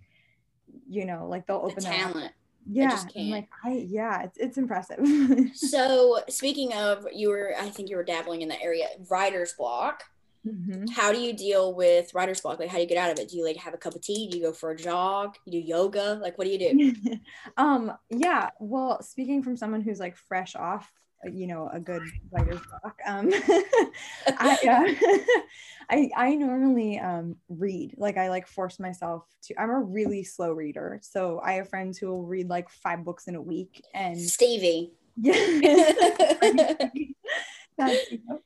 [0.88, 1.93] you know like they'll open mouth.
[1.93, 2.32] talent.
[2.71, 3.30] Yeah just I'm can't.
[3.30, 4.99] like i yeah it's, it's impressive.
[5.56, 10.04] So speaking of you were i think you were dabbling in the area writer's block.
[10.47, 10.89] Mhm.
[10.91, 12.60] how do you deal with writer's block?
[12.60, 13.28] Like how do you get out of it?
[13.30, 14.30] Do you like have a cup of tea?
[14.30, 15.36] Do you go for a jog?
[15.45, 16.17] You do yoga?
[16.21, 16.93] Like what do you do?
[17.58, 20.91] Um yeah well speaking from someone who's like fresh off
[21.25, 22.01] you know a good
[22.32, 23.29] writer's block um
[24.27, 25.25] I, uh,
[25.89, 30.51] I i normally um read like i like force myself to i'm a really slow
[30.51, 34.19] reader so i have friends who will read like five books in a week and
[34.19, 35.34] stevie yeah
[37.77, 38.39] you know,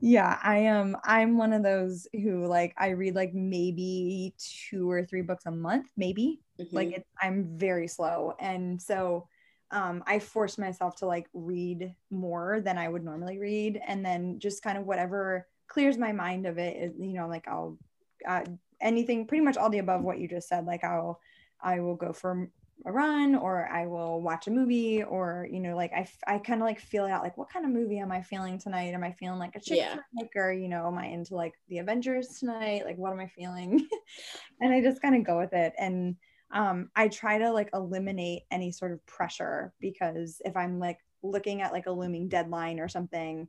[0.00, 5.04] yeah i am i'm one of those who like i read like maybe two or
[5.04, 6.40] three books a month maybe
[6.72, 6.96] like Mhm.
[6.96, 9.28] it's i'm very slow and so
[9.70, 14.38] um i force myself to like read more than i would normally read and then
[14.38, 17.78] just kind of whatever clears my mind of it, you know like i'll
[18.26, 18.44] uh,
[18.80, 21.20] anything pretty much all the above what you just said like i'll
[21.60, 22.50] i will go for
[22.84, 26.60] a run or i will watch a movie or you know like I, I kind
[26.60, 28.92] of like feel it out like what kind of movie am i feeling tonight?
[28.94, 29.96] Am i feeling like a chick Yeah.
[30.14, 32.84] flick or you know am i into like the avengers tonight?
[32.84, 33.88] Like what am i feeling?
[34.60, 36.16] And i just kind of go with it and
[36.50, 41.62] um, I try to like eliminate any sort of pressure because if I'm like looking
[41.62, 43.48] at like a looming deadline or something,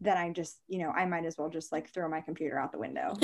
[0.00, 2.70] then I just, you know, I might as well just like throw my computer out
[2.70, 3.16] the window.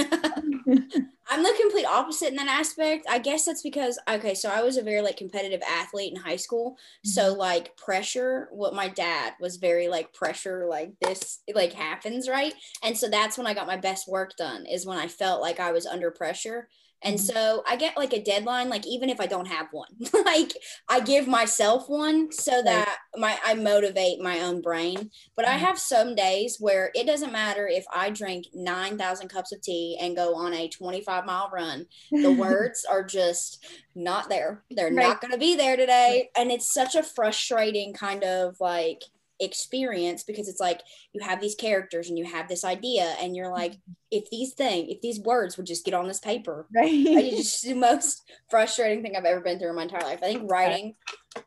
[1.26, 3.06] I'm the complete opposite in that aspect.
[3.08, 6.36] I guess that's because okay, so I was a very like competitive athlete in high
[6.36, 6.76] school.
[7.04, 12.54] So like pressure, what my dad was very like pressure like this like happens, right?
[12.82, 15.60] And so that's when I got my best work done is when I felt like
[15.60, 16.68] I was under pressure.
[17.04, 17.20] And Mhm.
[17.20, 19.90] so I get like a deadline, like even if I don't have one,
[20.24, 20.52] like
[20.88, 25.10] I give myself one so that my I motivate my own brain.
[25.36, 25.58] But I Mhm.
[25.58, 29.98] have some days where it doesn't matter if I drink nine thousand cups of tea
[30.00, 31.86] and go on a twenty five mile run.
[32.22, 33.64] The words are just
[33.94, 34.64] not there.
[34.70, 34.96] They're Right.
[34.96, 39.02] not going to be there today, and it's such a frustrating kind of like
[39.40, 40.80] experience because it's like
[41.12, 43.74] you have these characters and you have this idea and you're like
[44.10, 46.88] if these thing if these words would just get on this paper right.
[46.92, 50.20] it's just the most frustrating thing I've ever been through in my entire life.
[50.22, 50.94] I think writing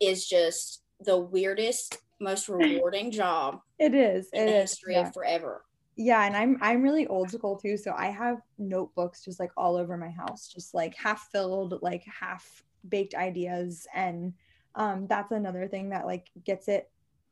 [0.02, 4.30] is just the weirdest most rewarding job It is.
[4.34, 4.72] in It the is.
[4.72, 5.08] history Yeah.
[5.08, 5.64] of forever.
[5.96, 9.76] yeah and i'm i'm really old school too so i have notebooks just like all
[9.78, 14.34] over my house just like half filled like half baked ideas and
[14.76, 16.90] um that's another thing that like gets it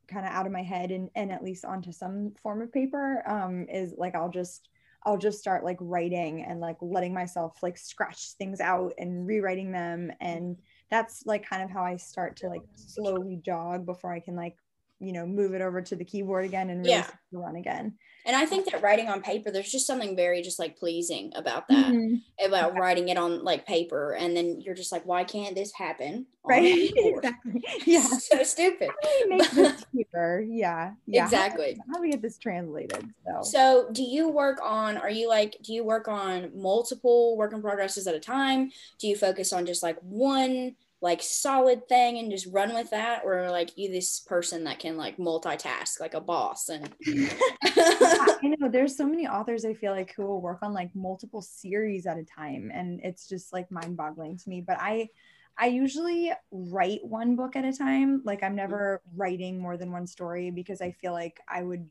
[0.08, 3.24] kind of out of my head and and at least onto some form of paper
[3.28, 4.70] um is like i'll just
[5.06, 9.72] i'll just start like writing and like letting myself like scratch things out and rewriting
[9.72, 10.12] them.
[10.20, 10.58] And
[10.90, 14.58] that's like kind of how i start to like slowly jog before i can like
[15.00, 17.10] you know move it over to the keyboard again and really Yeah.
[17.32, 20.78] run again And I think that writing on paper, there's just something very just like
[20.78, 21.94] pleasing about that.
[21.94, 22.22] Mhm.
[22.44, 26.26] About writing it on like paper, and then you're just like, why can't this happen?
[26.48, 28.90] right exactly yeah so stupid.
[29.28, 31.76] make this cheaper yeah yeah Exactly.
[31.88, 34.98] how, do we get this translated so So, do you work on?
[34.98, 35.58] Are you like?
[35.64, 38.72] Do you work on multiple work in progresses at a time?
[39.00, 43.22] Do you focus on just like one like solid thing and just run with that,
[43.26, 46.90] or like you this person that can like multitask like a boss and?
[48.46, 51.42] I know there's so many authors I feel like who will work on like multiple
[51.42, 55.10] series at a time and it's just like mind-boggling to me but I
[55.58, 58.58] I usually write one book at a time like I'm mm.
[58.58, 61.90] never writing more than one story because I feel like I would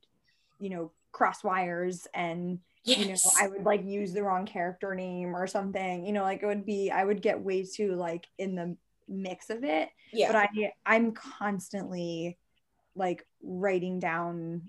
[0.61, 5.35] you know cross wires and you know I would like use the wrong character name
[5.35, 8.55] or something you know like it would be I would get way too like in
[8.55, 8.77] the
[9.09, 10.33] mix of it yeah.
[10.33, 12.39] but I I'm constantly
[12.97, 14.63] like writing down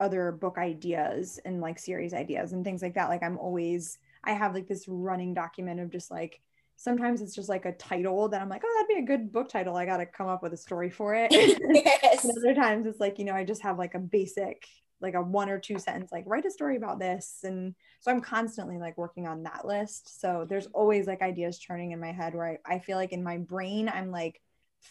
[0.00, 3.08] other book ideas and like series ideas and things like that.
[3.08, 6.40] Like I'm always I have like this running document of just like
[6.76, 9.50] sometimes it's just like a title that I'm like, oh, that'd be a good book
[9.50, 9.76] title.
[9.76, 11.30] I gotta come up with a story for it.
[11.30, 12.24] yes.
[12.24, 14.66] and other times it's like, you know, I just have like a basic,
[15.00, 17.38] like a one or two sentence, like write a story about this.
[17.42, 20.20] And so I'm constantly like working on that list.
[20.20, 20.76] So there's mm-hmm.
[20.76, 23.88] always like ideas churning in my head where I, I feel like in my brain,
[23.88, 24.40] I'm like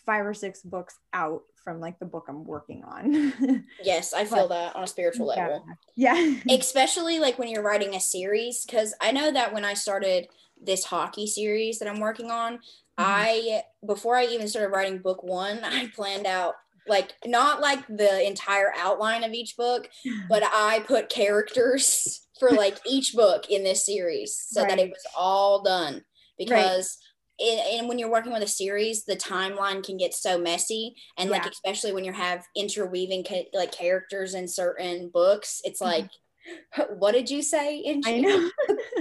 [0.06, 3.66] five or six books out from like the book I'm working on.
[3.84, 5.66] Yes, I feel that on a spiritual level.
[5.96, 6.36] yeah.
[6.50, 10.28] especially like when you're writing a series because i know that when i started
[10.62, 12.62] this hockey series that i'm working on mm-hmm.
[12.98, 16.56] i before i even started writing book one i planned out
[16.90, 19.88] like not like the entire outline of each book
[20.28, 25.06] but i put characters for like each book in this series so that it was
[25.18, 26.04] all done
[26.38, 26.98] because
[27.40, 31.30] and, and when you're working with a series the timeline can get so messy and
[31.30, 36.10] like especially when you have interweaving ca- like characters in certain books it's like
[36.98, 38.10] what did you say in Mm-hmm.
[38.10, 38.50] I know.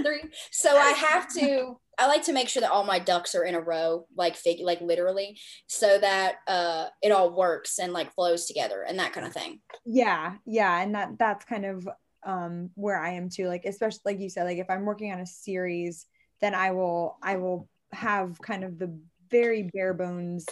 [0.03, 0.21] three?
[0.51, 3.55] So i have to i like to make sure that all my ducks are in
[3.55, 8.45] a row like fig like literally so that uh it all works and like flows
[8.45, 9.59] together and that kind of thing.
[9.85, 11.87] Yeah yeah and that that's kind of
[12.25, 15.19] um where i am too like especially like you said like if i'm working on
[15.19, 16.05] a series
[16.41, 20.45] then i will i will have kind of the very bare bones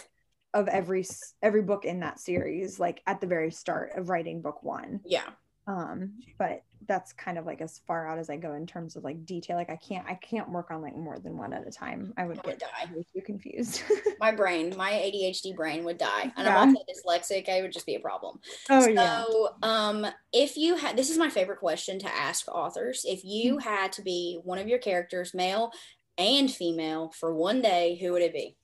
[0.54, 1.04] of every
[1.42, 5.00] every book in that series like at the very start of writing book one.
[5.04, 5.28] Yeah.
[5.66, 9.04] Um but that's kind of like as far out as i go in terms of
[9.04, 11.70] like detail like i can't i can't work on like more than one at a
[11.70, 12.12] time.
[12.16, 12.90] I would I would get die.
[13.14, 13.82] too confused.
[14.20, 16.48] My brain my adhd brain would die and Yeah.
[16.48, 18.40] i'm also dyslexic it would just be a problem.
[18.70, 19.22] Oh so yeah
[19.62, 23.58] um if you had this is my favorite question to ask authors if you Mm-hmm.
[23.58, 25.70] had to be one of your characters male
[26.16, 28.56] and female for one day who would it be?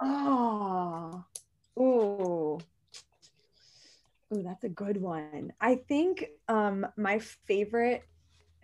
[0.00, 1.24] Oh,
[1.78, 2.58] ooh,
[4.34, 5.52] ooh, that's a good one.
[5.60, 8.02] I think um my favorite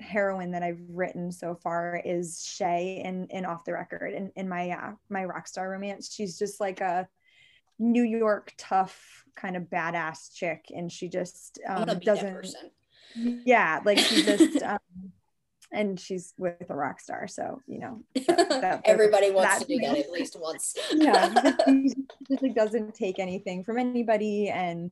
[0.00, 4.48] heroine that I've written so far is Shay in in Off the Record in in
[4.48, 6.12] my uh, my rock star romance.
[6.12, 7.08] She's just like a
[7.78, 12.54] New York tough kind of badass chick, and she just um, that doesn't.
[13.14, 14.62] Yeah, like she just.
[14.62, 14.78] um,
[15.72, 19.78] and she's with a rock star, so you know that- everybody wants to that do
[19.78, 24.90] that at least once yeah she, doesn't take anything from anybody and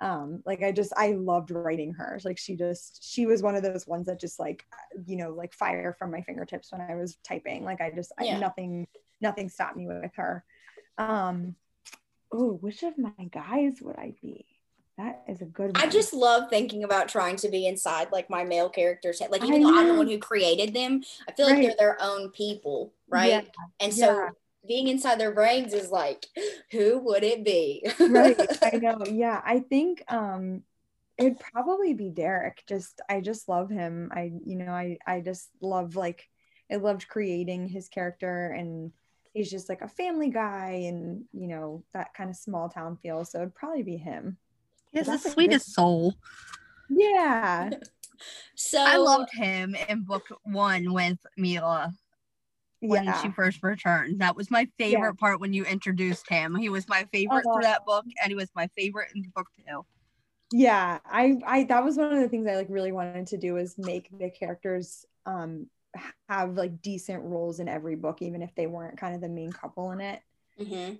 [0.00, 3.62] um like i just i loved writing her like she just she was one of
[3.62, 4.64] those ones that just like
[5.06, 8.36] you know like fire from my fingertips when i was typing like i just Yeah.
[8.36, 8.86] I, nothing
[9.20, 10.44] nothing stopped me with her
[10.98, 11.54] um
[12.32, 14.44] oh which of my guys would i be
[14.98, 18.30] that is a good one I just love thinking about trying to be inside like
[18.30, 19.20] my male characters.
[19.20, 19.98] Like I even though I'm the know.
[19.98, 21.66] one who created them, I feel like Right.
[21.66, 23.28] they're their own people, right?
[23.28, 23.42] Yeah,
[23.78, 24.28] And so yeah.
[24.66, 26.26] Being inside their brains is like,
[26.72, 27.84] who would it be?
[28.00, 30.62] right i know yeah i think um
[31.18, 35.48] it'd probably be derek just i just love him i you know i i just
[35.60, 36.28] love like
[36.70, 38.92] i loved creating his character and
[39.32, 43.24] he's just like a family guy and you know that kind of small town feel
[43.24, 44.36] so it'd probably be him
[44.92, 46.14] He has the That's a good- sweetest soul.
[46.90, 47.70] yeah
[48.54, 51.92] so I loved him in book one with Mila.
[52.88, 53.22] When yeah.
[53.22, 54.20] she first returned.
[54.20, 56.54] That was my favorite part when you introduced him.
[56.56, 57.54] He was my favorite Oh.
[57.54, 59.84] through that book, and he was my favorite in the book two.
[60.52, 63.54] yeah i i that was one of the things i like really wanted to do
[63.54, 65.66] was make the characters um
[66.28, 69.50] have like decent roles in every book even if they weren't kind of the main
[69.52, 70.20] couple in it
[70.58, 70.92] hmm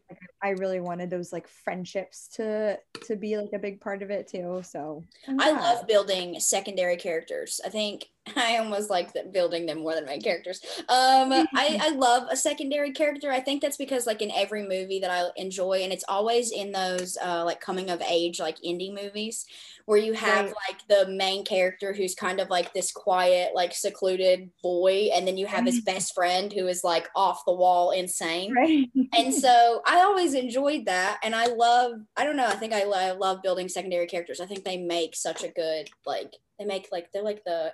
[0.43, 4.27] i really wanted those like friendships to to be like a big part of it
[4.29, 7.61] too so I'm I love building secondary characters.
[7.65, 10.61] I think I almost like building them more than main characters.
[10.89, 11.47] Um, I,
[11.81, 13.31] I love a secondary character.
[13.31, 16.73] I think that's because like in every movie that I enjoy, and it's always in
[16.73, 19.47] those uh, like coming of age like indie movies
[19.85, 20.55] where you have Right.
[20.69, 25.37] like the main character who's kind of like this quiet like secluded boy, and then
[25.37, 29.83] you have his best friend who is like off the wall insane right and so
[29.87, 31.93] I always enjoyed that, and I love.
[32.17, 32.47] I don't know.
[32.47, 34.41] I think I, I love building secondary characters.
[34.41, 37.73] I think they make such a good like they make like they're like the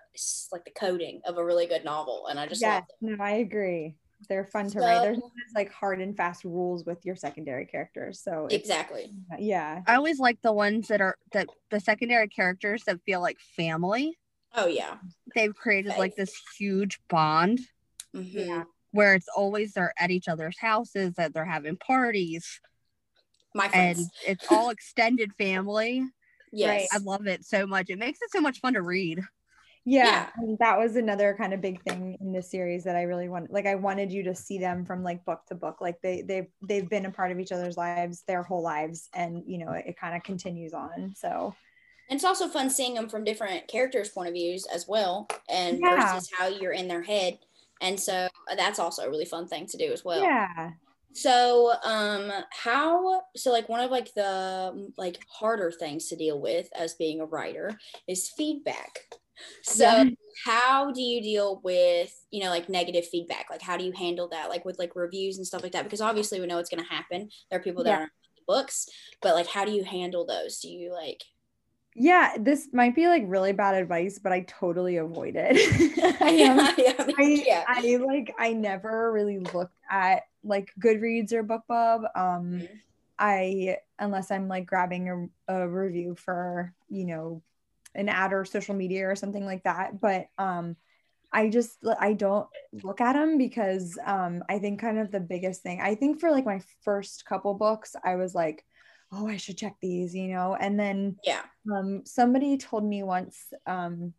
[0.52, 3.96] like the coding of a really good novel, and I just yes no i agree
[4.28, 7.16] they're fun to write there's So- not as, like hard and fast rules with your
[7.16, 9.10] secondary characters so Exactly.
[9.38, 13.38] yeah I always like the ones that are that the secondary characters that feel like
[13.56, 14.16] family.
[14.54, 14.96] Oh yeah.
[15.34, 17.60] They've created like this huge bond
[18.14, 18.64] hmm Yeah.
[18.92, 22.60] where it's always they're at each other's houses, that they're having parties,
[23.54, 24.10] My and friends.
[24.26, 26.04] it's all extended family.
[26.52, 26.88] Yes.
[26.92, 27.90] I love it so much.
[27.90, 29.20] It makes it so much fun to read.
[29.84, 30.28] yeah, Yeah.
[30.36, 33.50] and that was another kind of big thing in this series that i really want
[33.50, 36.46] like i wanted you to see them from like book to book like they they've
[36.68, 39.84] they've been a part of each other's lives their whole lives and you know it,
[39.88, 41.52] it kind of continues on so
[42.08, 45.80] And it's also fun seeing them from different characters' point of views as well, and
[45.80, 46.12] Yeah.
[46.12, 47.38] versus how you're in their head.
[47.80, 50.22] And so uh, that's also a really fun thing to do as well.
[50.22, 50.72] yeah
[51.14, 56.68] So, um, how so like one of like the like harder things to deal with
[56.74, 59.00] as being a writer is feedback.
[59.62, 60.04] So, Yeah.
[60.46, 63.46] how do you deal with you know like negative feedback?
[63.50, 64.48] Like, how do you handle that?
[64.48, 65.84] Like with like reviews and stuff like that?
[65.84, 67.28] Because obviously we know it's going to happen.
[67.50, 67.98] There are people that Yeah.
[67.98, 68.88] aren't the books,
[69.22, 70.60] but like, how do you handle those?
[70.60, 71.22] Do you like?
[71.94, 75.56] yeah this might be like really bad advice but i totally avoid it
[76.20, 77.64] I, am- yeah, yeah, I, yeah.
[77.66, 82.04] I like I never really looked at like Goodreads or BookBub.
[82.14, 82.68] Um Mhm.
[83.18, 87.42] I unless I'm like grabbing a, a review for, you know,
[87.94, 90.00] an ad or social media or something like that.
[90.00, 90.76] But um
[91.32, 92.48] I just I don't
[92.82, 96.30] look at them because um I think kind of the biggest thing I think for
[96.30, 98.64] like my first couple books I was like
[99.12, 101.42] oh I should check these you know and then yeah.
[101.72, 104.14] um somebody told me once um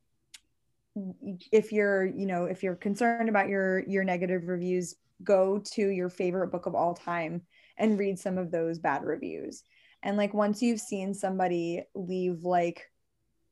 [1.52, 6.10] if you're you know if you're concerned about your your negative reviews go to your
[6.10, 7.42] favorite book of all time
[7.78, 9.64] and read some of those bad reviews.
[10.04, 12.90] And like once you've seen somebody leave like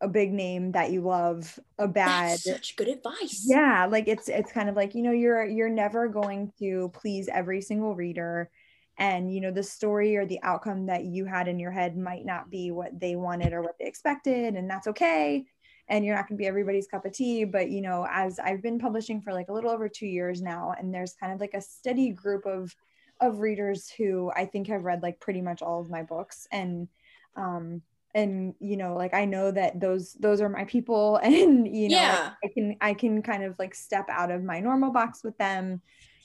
[0.02, 3.46] a big name that you love a bad That's such good advice.
[3.48, 7.30] yeah like it's it's kind of like you know you're you're never going to please
[7.32, 8.50] every single reader.
[8.98, 12.26] And you know the story or the outcome that you had in your head might
[12.26, 15.46] not be what they wanted or what they expected and that's okay
[15.92, 18.64] and you're not going to be everybody's cup of tea but you know as i've
[18.64, 21.54] been publishing for like a little over 2 years now and there's kind of like
[21.54, 22.74] a steady group of
[23.20, 26.48] of readers who i think have read like pretty much all of my books.
[26.52, 26.88] And
[27.36, 27.82] um
[28.14, 31.96] and you know like i know that those those are my people and you know
[31.98, 35.38] like, i can i can kind of like step out of my normal box with
[35.38, 35.82] them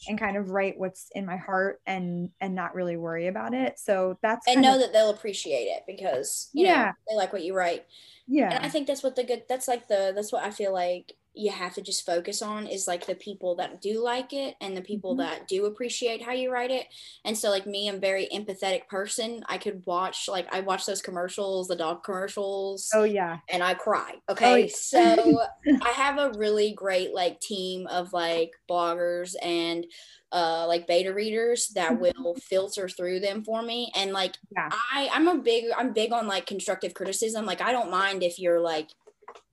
[0.09, 3.79] and kind of write what's in my heart and and not really worry about it
[3.79, 6.93] so that's and know of, that they'll appreciate it because you know Yeah.
[7.09, 7.85] they like what you write.
[8.27, 10.73] yeah And I think that's what the good that's like the that's what I feel
[10.73, 14.57] like you have to just focus on is like the people that do like it
[14.61, 15.19] and the people Mhm.
[15.19, 16.87] that do appreciate how you write it.
[17.25, 19.45] And so like me, I'm a very empathetic person.
[19.49, 23.75] I could watch like I watch those commercials, the dog commercials, oh yeah and I
[23.75, 24.15] cry.
[24.31, 24.63] Okay.
[24.63, 24.69] yeah.
[24.75, 25.41] so
[25.83, 29.87] I have a really great like team of like bloggers and
[30.33, 32.15] uh like beta readers that Mhm.
[32.25, 33.93] will filter through them for me.
[33.95, 34.71] And like Yeah.
[34.73, 37.45] I I'm a big I'm big on like constructive criticism.
[37.47, 38.89] Like I don't mind if you're like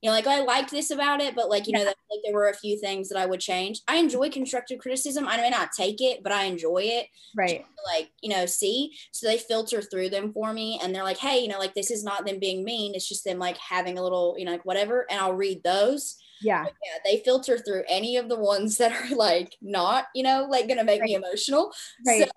[0.01, 2.21] you know, like oh, I liked this about it, but like you know, that, like
[2.23, 3.81] there were a few things that I would change.
[3.88, 5.27] I enjoy constructive criticism.
[5.27, 7.07] I may not take it, but I enjoy it.
[7.36, 7.65] Right.
[7.86, 8.93] Like you know see.
[9.11, 11.91] So they filter through them for me and they're like hey you know like this
[11.91, 12.95] is not them being mean.
[12.95, 16.17] It's just them like having a little you know like whatever and i'll read those.
[16.41, 16.65] Yeah.
[16.65, 20.67] Yeah they filter through any of the ones that are like not you know like
[20.67, 21.71] gonna make me emotional.
[22.05, 22.23] Right.
[22.23, 22.31] So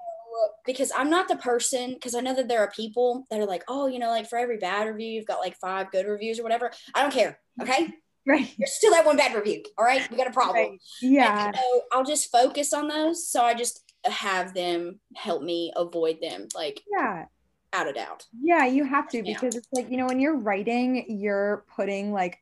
[0.64, 3.64] because i'm not the person because i know that there are people that are like
[3.68, 6.42] oh you know like for every bad review you've got like five good reviews or
[6.42, 6.70] whatever.
[6.94, 7.88] I don't care okay?
[8.28, 8.52] Right.
[8.58, 10.10] There's still that one bad review all right?
[10.10, 10.56] We got a problem.
[10.56, 10.80] Right.
[11.00, 13.28] Yeah and so I'll just focus on those.
[13.28, 17.26] So I just have them help me avoid them, like yeah.
[17.72, 18.26] out of doubt.
[18.40, 19.34] Yeah, you have to Yeah.
[19.34, 22.38] because it's like, you know, when you're writing, you're putting like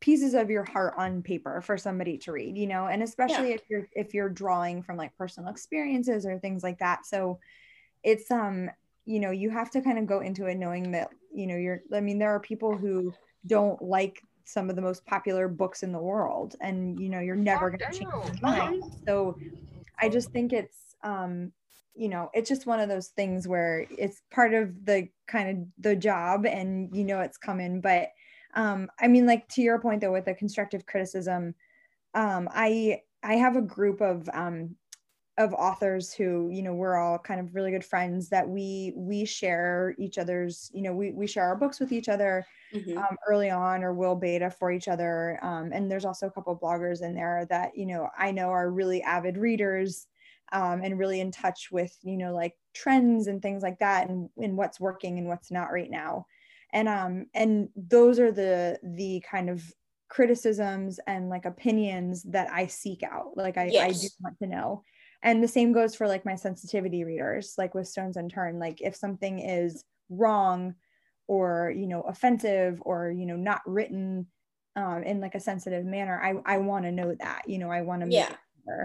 [0.00, 3.62] pieces of your heart on paper for somebody to read you know and especially if
[3.70, 7.06] you're if you're drawing from like personal experiences or things like that.
[7.06, 7.38] So
[8.02, 8.70] it's um
[9.04, 11.80] you know you have to kind of go into it knowing that you know you're
[11.94, 13.12] i mean there are people who
[13.46, 17.34] don't like some of the most popular books in the world and you know you're
[17.34, 18.82] never going to change their mind.
[19.06, 19.36] So
[20.00, 21.52] i just think it's um
[21.94, 25.82] you know it's just one of those things where it's part of the kind of
[25.82, 28.08] the job and you know it's coming but
[28.56, 31.54] um i mean like to your point though with the constructive criticism
[32.14, 34.76] um i i have a group of um
[35.38, 39.24] of authors who you know we're all kind of really good friends that we we
[39.24, 43.06] share each other's you know we, we share our books with each other Mhm.
[43.10, 46.52] um, early on or will beta for each other um, and there's also a couple
[46.52, 50.06] of bloggers in there that you know i know are really avid readers
[50.52, 54.30] um, and really in touch with you know like trends and things like that and,
[54.38, 56.26] and what's working and what's not right now
[56.72, 59.62] and um and those are the the kind of
[60.08, 63.36] criticisms and like opinions that i seek out.
[63.36, 64.82] Like i, I do want to know.
[65.22, 68.80] And the same goes for like my sensitivity readers like with stones and turn like
[68.80, 70.74] if something is wrong
[71.26, 74.26] or you know offensive or you know not written
[74.76, 77.80] um, in like a sensitive manner i i want to know that you know i
[77.80, 78.36] want to Yeah.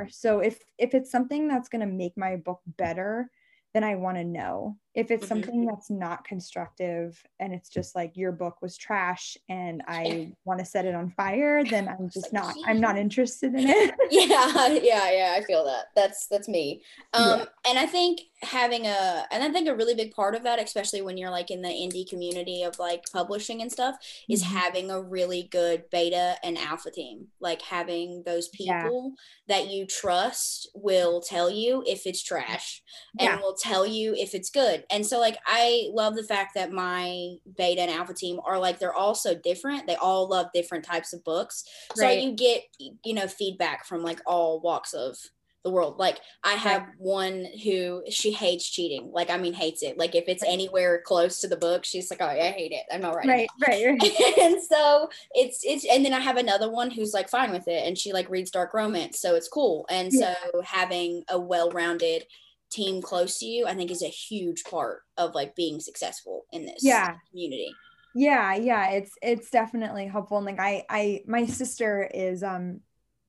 [0.09, 3.29] So if if it's something that's going to make my book better,
[3.73, 4.77] then I want to know.
[4.93, 5.29] If it's Mhm.
[5.29, 10.59] something that's not constructive and it's just like your book was trash and I want
[10.59, 13.95] to set it on fire, then I'm just not I'm not interested in it.
[14.11, 16.81] yeah yeah yeah i feel that that's that's me
[17.13, 17.45] um Yeah.
[17.65, 21.01] and i think having a and i think a really big part of that especially
[21.01, 23.95] when you're like in the indie community of like publishing and stuff
[24.29, 24.47] is Mhm.
[24.47, 28.81] having a really good beta and alpha team like having those Yeah.
[28.83, 29.13] people
[29.47, 32.81] that you trust will tell you if it's trash
[33.19, 36.71] and will tell you if it's good and so like i love the fact that
[36.71, 39.87] my beta and alpha team are like they're all so different.
[39.87, 41.63] They all love different types of books.
[41.95, 42.21] So Right.
[42.23, 42.63] you get
[43.03, 45.17] you know feedback from like all walks of
[45.63, 45.99] the world.
[45.99, 49.11] Like i have one who she hates cheating.
[49.13, 49.97] Like i mean hates it.
[49.97, 52.83] Like if it's anywhere close to the book she's like oh i hate it.
[52.91, 54.37] I'm not writing Right, right, right.
[54.39, 57.85] and so it's it's and then i have another one who's like fine with it
[57.85, 59.85] and she like reads dark romance so it's cool.
[59.89, 60.33] And Yeah.
[60.51, 62.25] so having a well-rounded
[62.71, 66.65] team close to you i think is a huge part of like being successful in
[66.65, 67.15] this Yeah.
[67.29, 67.75] community
[68.13, 72.81] yeah yeah it's it's definitely helpful and like i i my sister is um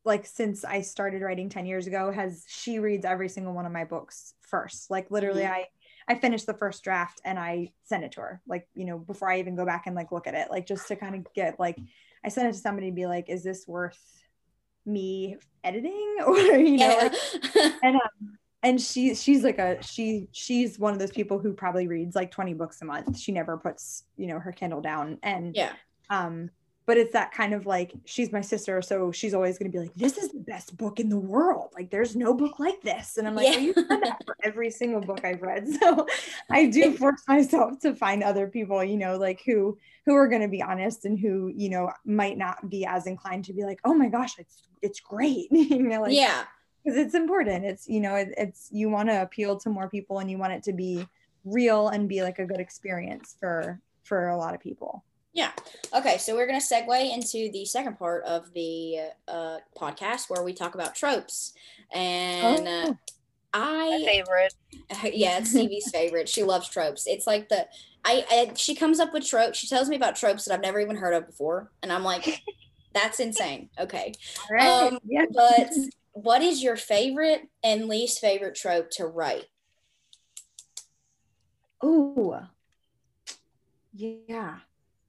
[0.05, 3.73] like since i started writing 10 years ago has she reads every single one of
[3.73, 5.51] my books first like literally Mhm.
[5.51, 5.67] i
[6.09, 9.31] i finished the first draft and i sent it to her like you know before
[9.31, 11.61] i even go back and like look at it like just to kind of get
[11.61, 11.79] like
[12.25, 14.01] i sent it to somebody to be like is this worth
[14.85, 17.15] me editing or you know like,
[17.85, 21.89] and um, and she she's like a she she's one of those people who probably
[21.89, 23.19] reads like 20 books a month.
[23.19, 25.19] She never puts you know her kindle down.
[25.23, 25.73] And yeah.
[26.11, 26.51] um
[26.85, 29.81] but it's that kind of like she's my sister so she's always going to be
[29.81, 31.73] like this is the best book in the world.
[31.75, 33.17] Like there's no book like this.
[33.17, 33.53] And i'm like Yeah.
[33.53, 35.67] well, you've said that for every single book i've read.
[35.81, 36.07] So
[36.51, 40.43] i do force myself to find other people you know like who who are going
[40.43, 43.81] to be honest and who you know might not be as inclined to be like
[43.85, 45.49] oh my gosh it's it's great.
[45.53, 46.45] You know like yeah
[46.83, 50.19] because it's important it's you know it, it's you want to appeal to more people
[50.19, 51.07] and you want it to be
[51.45, 55.05] real and be like a good experience for for a lot of people
[55.35, 55.53] Yeah.
[55.97, 60.43] Okay, so we're going to segue into the second part of the uh, podcast where
[60.45, 61.55] we talk about tropes.
[61.91, 62.95] And uh,
[63.55, 63.59] Oh.
[63.59, 64.55] My I, favorite.
[65.15, 66.29] yeah, it's Stevie's favorite.
[66.29, 67.07] She loves tropes.
[67.07, 67.67] It's like the,
[68.05, 69.59] I, I, she comes up with tropes.
[69.59, 71.71] She tells me about tropes that I've never even heard of before.
[71.83, 72.43] And I'm like,
[72.95, 73.69] that's insane.
[73.79, 74.13] Okay.
[74.51, 75.71] all right Um, yeah But
[76.13, 79.47] what is your favorite and least favorite trope to write?
[81.85, 82.37] Ooh.
[83.93, 84.59] Yeah.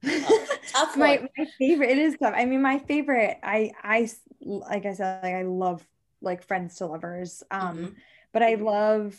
[0.04, 2.34] Tough my, my favorite it is tough.
[2.36, 4.08] I mean my favorite I I
[4.42, 5.86] like I said like I love
[6.20, 7.94] like friends to lovers um Mhm.
[8.32, 9.18] but I love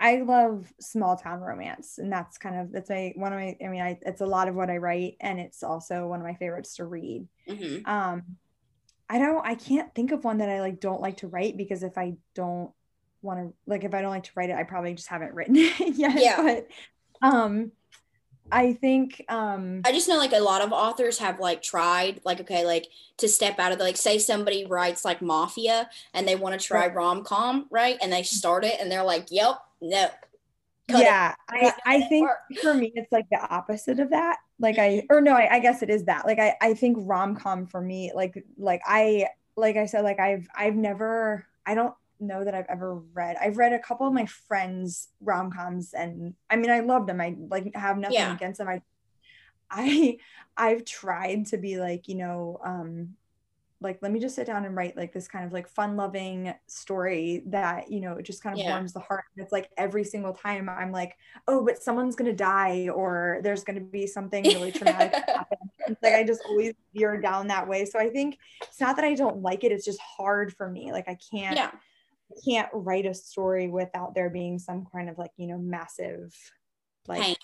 [0.00, 3.68] I love small town romance and that's kind of that's my one of my I
[3.68, 6.34] mean I it's a lot of what I write and it's also one of my
[6.34, 7.28] favorites to read.
[7.48, 7.86] Mhm.
[7.86, 8.22] um
[9.12, 11.82] i don't i can't think of one that i like don't like to write because
[11.82, 12.70] if i don't
[13.20, 15.54] want to like if i don't like to write it i probably just haven't written
[15.58, 16.42] it yet Yeah.
[16.42, 16.66] but
[17.28, 17.70] um
[18.50, 22.40] i think um I just know like a lot of authors have like tried like
[22.40, 22.86] okay like
[23.18, 26.66] to step out of the like say somebody writes like mafia and they want to
[26.66, 26.94] try Right.
[26.94, 30.08] rom com right and they start it and they're like yep no
[30.90, 31.04] cut it.
[31.04, 32.28] yeah i i think
[32.60, 35.82] for me it's like the opposite of that like i or no I, I guess
[35.82, 39.84] it is that like i i think rom-com for me like like i like i
[39.84, 43.78] said like i've i've never i don't know that i've ever read i've read a
[43.80, 48.14] couple of my friends rom-coms and i mean i love them i like have nothing
[48.14, 48.34] Yeah.
[48.34, 48.80] against them i
[49.74, 50.18] I
[50.54, 53.16] I've tried to be like, you know, um
[53.82, 56.54] like let me just sit down and write like this kind of like fun loving
[56.66, 58.70] story that you know it just kind of Yeah.
[58.70, 61.16] warms the heart and it's like every single time i'm like
[61.48, 65.14] oh but someone's gonna die or there's gonna be something really traumatic
[66.02, 69.14] like i just always veer down that way so i think it's not that i
[69.14, 71.70] don't like it it's just hard for me like i can't yeah.
[72.30, 76.34] I can't write a story without there being some kind of like you know massive
[77.06, 77.36] like Pain.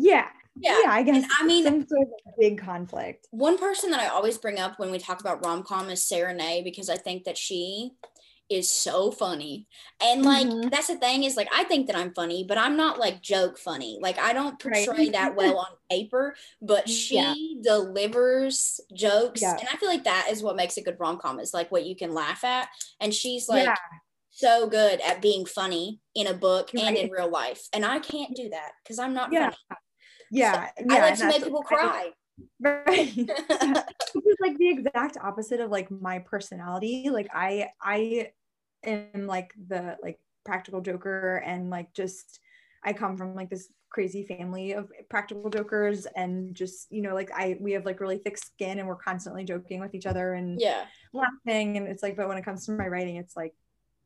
[0.00, 0.26] Yeah
[0.60, 0.80] Yeah.
[0.84, 4.38] yeah i guess I mean- some sort of big conflict One person that I always
[4.38, 7.36] bring up when we talk about rom com is Sara Ney because I think that
[7.38, 7.92] she
[8.50, 9.66] is so funny.
[10.02, 10.70] And like Mhm.
[10.70, 13.58] that's the thing is like I think that I'm funny, but I'm not like joke
[13.58, 13.98] funny.
[14.00, 14.86] Like I don't Right.
[14.86, 17.34] portray that well on paper, but she Yeah.
[17.60, 19.42] delivers jokes.
[19.42, 19.56] Yeah.
[19.58, 21.84] And I feel like that is what makes a good rom com is like what
[21.84, 22.68] you can laugh at.
[23.00, 23.76] And she's like yeah
[24.30, 27.62] so good at being funny in a book and in real life.
[27.72, 29.30] And I can't do that because I'm not
[30.30, 32.10] yeah yeah, I like to make people cry.
[32.60, 33.26] right which
[34.26, 38.28] is like the exact opposite of like my personality like i i
[38.84, 42.38] am like the like practical joker and like just
[42.84, 47.30] i come from like this crazy family of practical jokers and just you know like
[47.32, 50.60] i we have like really thick skin and we're constantly joking with each other and
[50.60, 50.84] yeah.
[51.12, 53.54] laughing and it's like but when it comes to my writing it's like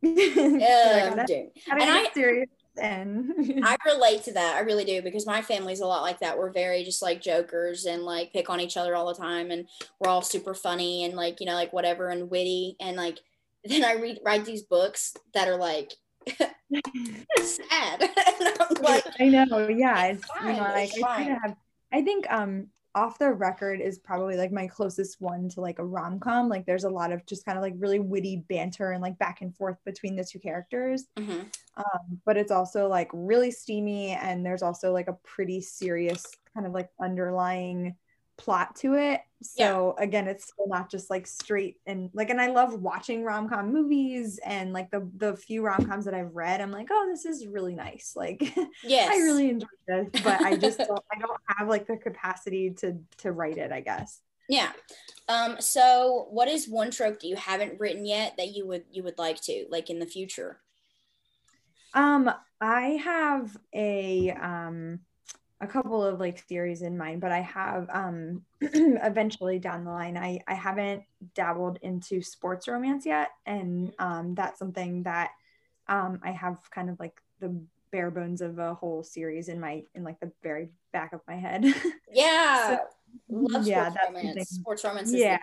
[0.01, 1.15] Yeah.
[1.17, 2.49] like, gotta And I- serious
[2.81, 3.33] and
[3.65, 4.57] I relate to that.
[4.57, 6.39] I really do because my family's a lot like that.
[6.39, 9.67] We're very just like jokers and like pick on each other all the time, and
[9.99, 13.19] we're all super funny and like you know like whatever and witty and like
[13.65, 15.93] then I read write these books that are like
[17.43, 18.09] sad.
[18.83, 20.07] Like, I know, yeah.
[20.07, 21.33] it's It's, you know, like it's I kind fine.
[21.33, 21.57] of have
[21.93, 25.85] I think um off the record is probably like my closest one to like a
[25.85, 26.49] rom-com.
[26.49, 29.41] Like there's a lot of just kind of like really witty banter and like back
[29.41, 31.05] and forth between the two characters.
[31.19, 31.47] mhm.
[31.77, 36.67] Um, but it's also like really steamy and there's also like a pretty serious kind
[36.67, 37.97] of like underlying
[38.37, 39.21] plot to it.
[39.43, 43.73] So again, it's still not just like straight and like and I love watching rom-com
[43.73, 47.47] movies and like the the few rom-coms that I've read, I'm like, oh, this is
[47.47, 48.13] really nice.
[48.17, 48.55] Like
[48.85, 52.71] yes, I really enjoyed this, but I just don't, I don't have like the capacity
[52.79, 53.73] to to write it.
[53.73, 54.21] I guess.
[54.49, 54.73] yeah.
[55.29, 55.57] Um.
[55.61, 59.19] So, what is one trope that you haven't written yet that you would you would
[59.19, 60.61] like to like in the future?
[61.95, 65.01] Um, I have a um
[65.61, 70.17] a couple of like series in mind, but I have um eventually down the line.
[70.17, 75.31] I I haven't dabbled into sports romance yet, and um that's something that
[75.89, 77.55] um I have kind of like the
[77.91, 81.37] bare bones of a whole series in my in like the very back of my
[81.37, 81.65] head.
[82.15, 82.79] Yeah.
[83.31, 84.49] Love yeah, sports that's romance.
[84.51, 85.39] Sports romance is Yeah.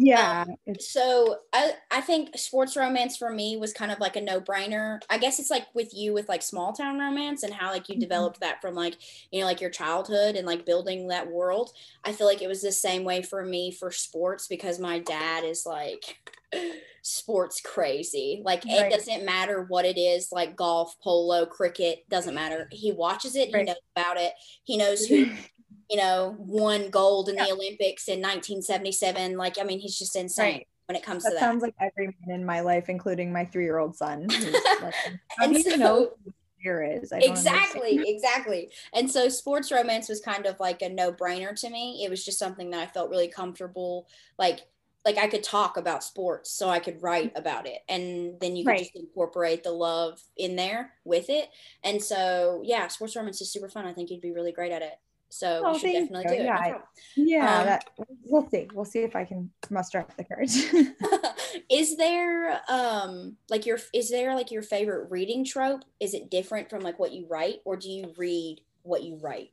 [0.00, 0.36] Jam.
[0.38, 4.20] yeah, it's So I I think sports romance for me was kind of like a
[4.22, 5.00] no brainer.
[5.10, 7.96] I guess it's like with you with like small town romance and how like you
[7.96, 7.98] Mhm.
[7.98, 8.96] developed that from like
[9.30, 11.70] you know like your childhood and like building that world.
[12.04, 15.44] I feel like it was the same way for me for sports because my dad
[15.44, 16.18] is like
[17.02, 18.42] sports crazy.
[18.44, 22.68] Like it doesn't matter what it is, like golf, polo, cricket, doesn't matter.
[22.72, 23.66] He watches it, he Right.
[23.66, 24.32] knows about it.
[24.64, 25.26] He knows who
[25.90, 27.46] you know, won gold in Yeah.
[27.46, 29.36] the Olympics in 1977.
[29.36, 30.68] Like, I mean, he's just insane Right.
[30.86, 31.40] when it comes that to that.
[31.40, 34.28] sounds like every man in my life, including my three-year-old son.
[34.30, 34.52] who's
[34.82, 34.94] like,
[35.38, 37.12] How And do so- know who Spear is?
[37.12, 38.06] I don't exactly, understand.
[38.06, 38.70] exactly.
[38.94, 42.04] And so, sports romance was kind of like a no-brainer to me.
[42.04, 44.06] It was just something that I felt really comfortable,
[44.38, 44.60] like.
[45.04, 47.38] Like I could talk about sports, so I could write mm-hmm.
[47.38, 48.78] about it, and then you could Right.
[48.78, 51.48] just incorporate the love in there with it.
[51.82, 53.84] And so, yeah, sports romance is super fun.
[53.84, 54.92] I think you'd be really great at it.
[55.32, 56.36] So Oh, we should definitely you.
[56.36, 56.44] do it.
[56.44, 56.74] Yeah, I,
[57.16, 57.90] yeah, um, that,
[58.24, 58.68] we'll see.
[58.74, 60.54] We'll see if I can muster up the courage.
[61.70, 66.70] is there um like your is there like your favorite reading trope is it different
[66.70, 69.50] from like what you write or do you read what you write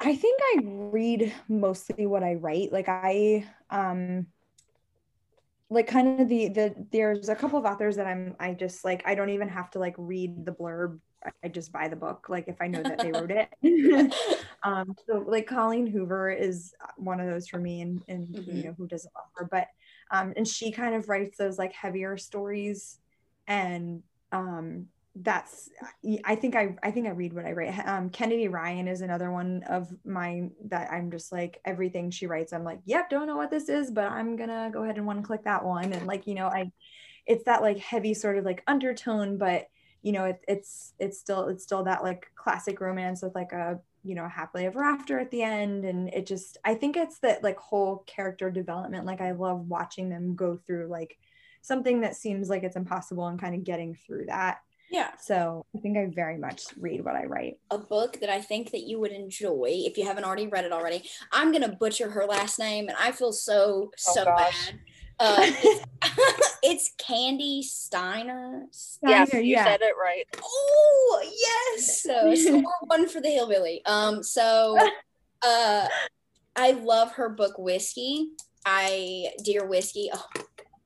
[0.00, 2.72] I think I read mostly what I write.
[2.72, 4.26] Like I um
[5.70, 9.02] like kind of the the there's a couple of authors that I'm I just like
[9.06, 11.00] I don't even have to like read the blurb.
[11.44, 13.48] I- just buy the book like if I know that they wrote it.
[14.62, 18.56] um so like Colleen Hoover is one of those for me and and Mhm.
[18.56, 19.66] you know who doesn't love her but
[20.10, 22.98] um and she kind of writes those like heavier stories
[23.46, 24.02] and
[24.32, 25.70] um that's
[26.24, 27.86] I think I I think I read what I write.
[27.86, 32.52] Um, Kennedy Ryan is another one of mine that I'm just like everything she writes.
[32.52, 35.22] I'm like, yep, don't know what this is, but I'm gonna go ahead and one
[35.22, 35.92] click that one.
[35.92, 36.72] And like you know, I
[37.26, 39.66] it's that like heavy sort of like undertone, but
[40.04, 43.80] you know, it, it's it's still it's still that like classic romance with like a
[44.02, 47.42] you know happily ever after at the end, and it just I think it's that
[47.42, 49.06] like whole character development.
[49.06, 51.16] Like I love watching them go through like
[51.62, 54.58] something that seems like it's impossible and kind of getting through that
[54.90, 55.12] Yeah.
[55.18, 57.56] So I think I very much read what I write.
[57.70, 60.72] A book that I think that you would enjoy if you haven't already read it
[60.72, 61.08] already.
[61.32, 64.66] I'm gonna butcher her last name, and I feel so oh, so gosh.
[64.66, 64.80] bad.
[65.18, 65.86] Uh, it's,
[66.62, 68.66] it's Kandi Steiner.
[69.02, 69.64] Yes, you yeah.
[69.64, 70.24] said it right.
[70.42, 73.84] Oh yes, so score one for the hillbilly.
[73.86, 74.78] Um, so
[75.42, 75.88] uh,
[76.56, 78.30] I love her book Whiskey.
[78.66, 80.10] I dear Whiskey.
[80.12, 80.26] Oh,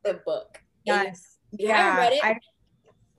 [0.05, 0.61] the book.
[0.85, 1.37] Yes.
[1.53, 2.24] You haven't read it?
[2.24, 2.39] I,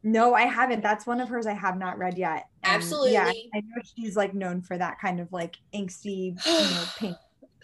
[0.04, 0.82] no, I haven't.
[0.82, 2.46] That's one of hers I have not read yet.
[2.64, 2.84] And,
[3.14, 7.18] Yeah, I know she's like known for that kind of like angsty, you know, paint.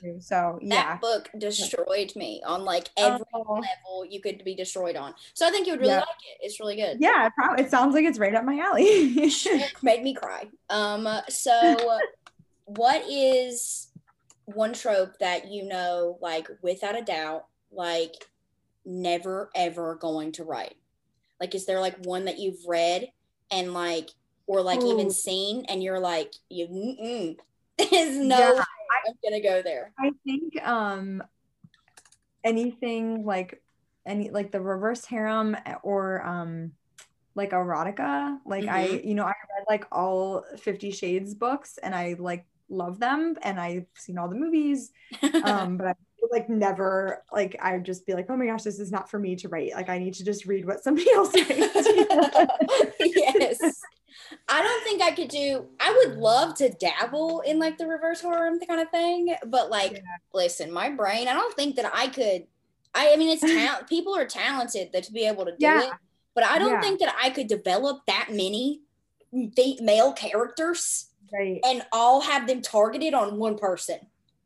[0.06, 0.22] Too.
[0.22, 0.94] So yeah.
[0.94, 3.54] That book destroyed me on like every Oh.
[3.54, 5.14] level you could be destroyed on.
[5.34, 6.00] So I think you would really Yeah.
[6.00, 6.46] like it.
[6.46, 6.98] It's really good.
[7.00, 8.84] Yeah, it, prob- it sounds like it's right up my alley.
[8.86, 10.48] It made me cry.
[10.70, 12.00] Um, so
[12.66, 13.88] what is
[14.46, 18.14] one trope that you know, like without a doubt, like
[18.86, 20.76] never ever going to write?
[21.40, 23.10] Like, is there like one that you've read
[23.52, 24.10] and like,
[24.48, 27.38] or like even seen, and you're like, you, mm-mm,
[27.78, 28.64] there's no Yeah,
[29.06, 29.92] I'm gonna go there.
[30.00, 31.24] I think um
[32.44, 33.62] anything like
[34.06, 36.72] any like the reverse harem or um
[37.34, 39.08] like erotica like I Mm-hmm.
[39.08, 43.60] you know I read like all 50 shades books and I like love them and
[43.60, 44.92] I've seen all the movies
[45.44, 45.94] um but I
[46.32, 49.20] like never like I would just be like oh my gosh this is not for
[49.20, 51.88] me to write like I need to just read what somebody else writes
[53.00, 53.82] yes.
[54.48, 58.22] I don't think I could do I would love to dabble in like the reverse
[58.22, 60.00] harem kind of thing, but like Yeah.
[60.34, 62.48] listen, my brain, I don't think that I could
[62.94, 65.84] I, I mean it's talent people are talented that to be able to do Yeah.
[65.84, 65.92] it,
[66.34, 66.82] but I don't Yeah.
[66.82, 68.82] think that I could develop that many
[69.82, 74.00] male characters right and all have them targeted on one person.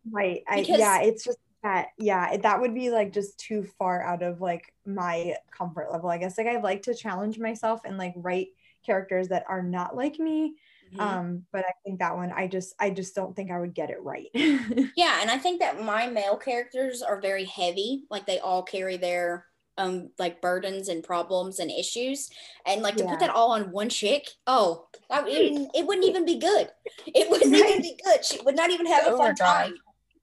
[0.10, 0.44] Right.
[0.50, 4.42] I, yeah, it's just that, yeah, that would be like just too far out of
[4.42, 6.10] like my comfort level.
[6.10, 8.48] I guess like I like to challenge myself and like write
[8.86, 10.56] characters that are not like me.
[10.94, 11.18] Mm-hmm.
[11.20, 13.90] Um, but I think that one I just I just don't think I would get
[13.90, 14.28] it right.
[14.96, 18.06] Yeah, and I think that my male characters are very heavy.
[18.10, 19.46] Like they all carry their
[19.78, 22.30] um like burdens and problems and issues.
[22.66, 23.10] And like to Yeah.
[23.10, 26.70] put that all on one chick, oh, that it, it wouldn't even be good.
[27.08, 28.26] It wouldn't even be good.
[28.26, 29.74] She would not even have a Oh my fun time.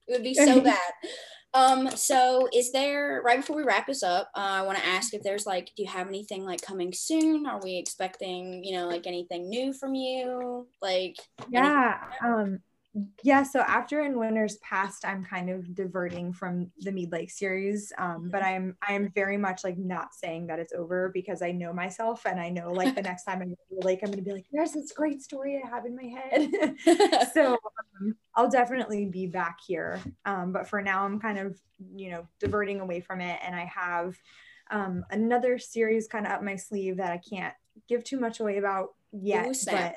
[0.07, 0.93] It would be so bad.
[1.53, 5.13] Um, so is there right before we wrap this up, uh, I want to ask
[5.13, 7.47] if there's like, do you have anything like coming soon?
[7.47, 10.67] Are we expecting, you know, like anything new from you?
[10.81, 11.15] Like
[11.49, 11.97] yeah.
[12.23, 12.59] Um
[13.23, 17.91] yeah, so after in Winter's Past, I'm kind of diverting from the Meade Lake series.
[17.97, 21.73] Um, but I'm I'm very much like not saying that it's over because I know
[21.73, 24.21] myself and I know like the next time I go to the lake, I'm gonna
[24.21, 27.27] be like, there's this great story I have in my head.
[27.33, 27.57] so
[28.01, 29.99] um, I'll definitely be back here.
[30.25, 31.59] Um, but for now, I'm kind of,
[31.95, 33.39] you know, diverting away from it.
[33.43, 34.17] And I have
[34.71, 37.53] um, another series kind of up my sleeve that I can't
[37.87, 39.47] give too much away about yet.
[39.47, 39.95] Ooh, but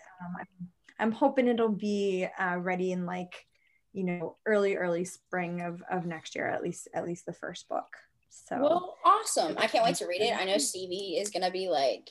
[1.01, 3.47] I'm, I'm hoping it'll be uh, ready in like,
[3.93, 7.69] you know, early, early spring of, of next year, at least, at least the first
[7.69, 7.89] book.
[8.29, 9.57] So Well, awesome.
[9.59, 10.37] I can't wait to read it.
[10.39, 12.11] I know Stevie is going to be like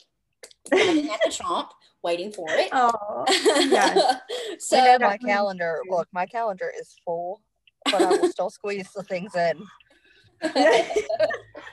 [0.72, 1.70] at the chomp,
[2.02, 2.68] waiting for it.
[2.72, 4.16] oh, yes.
[4.58, 5.80] so, I know my calendar.
[5.88, 7.40] Look, my calendar is full,
[7.86, 9.62] but I will still squeeze the things in.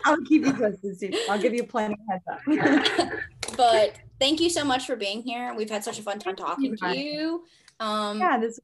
[0.06, 1.14] I'll keep you posted soon.
[1.30, 3.20] I'll give you plenty of heads up.
[3.58, 5.54] But thank you so much for being here.
[5.54, 7.44] We've had such a fun time talking to you.
[7.80, 8.60] Um, yeah, this.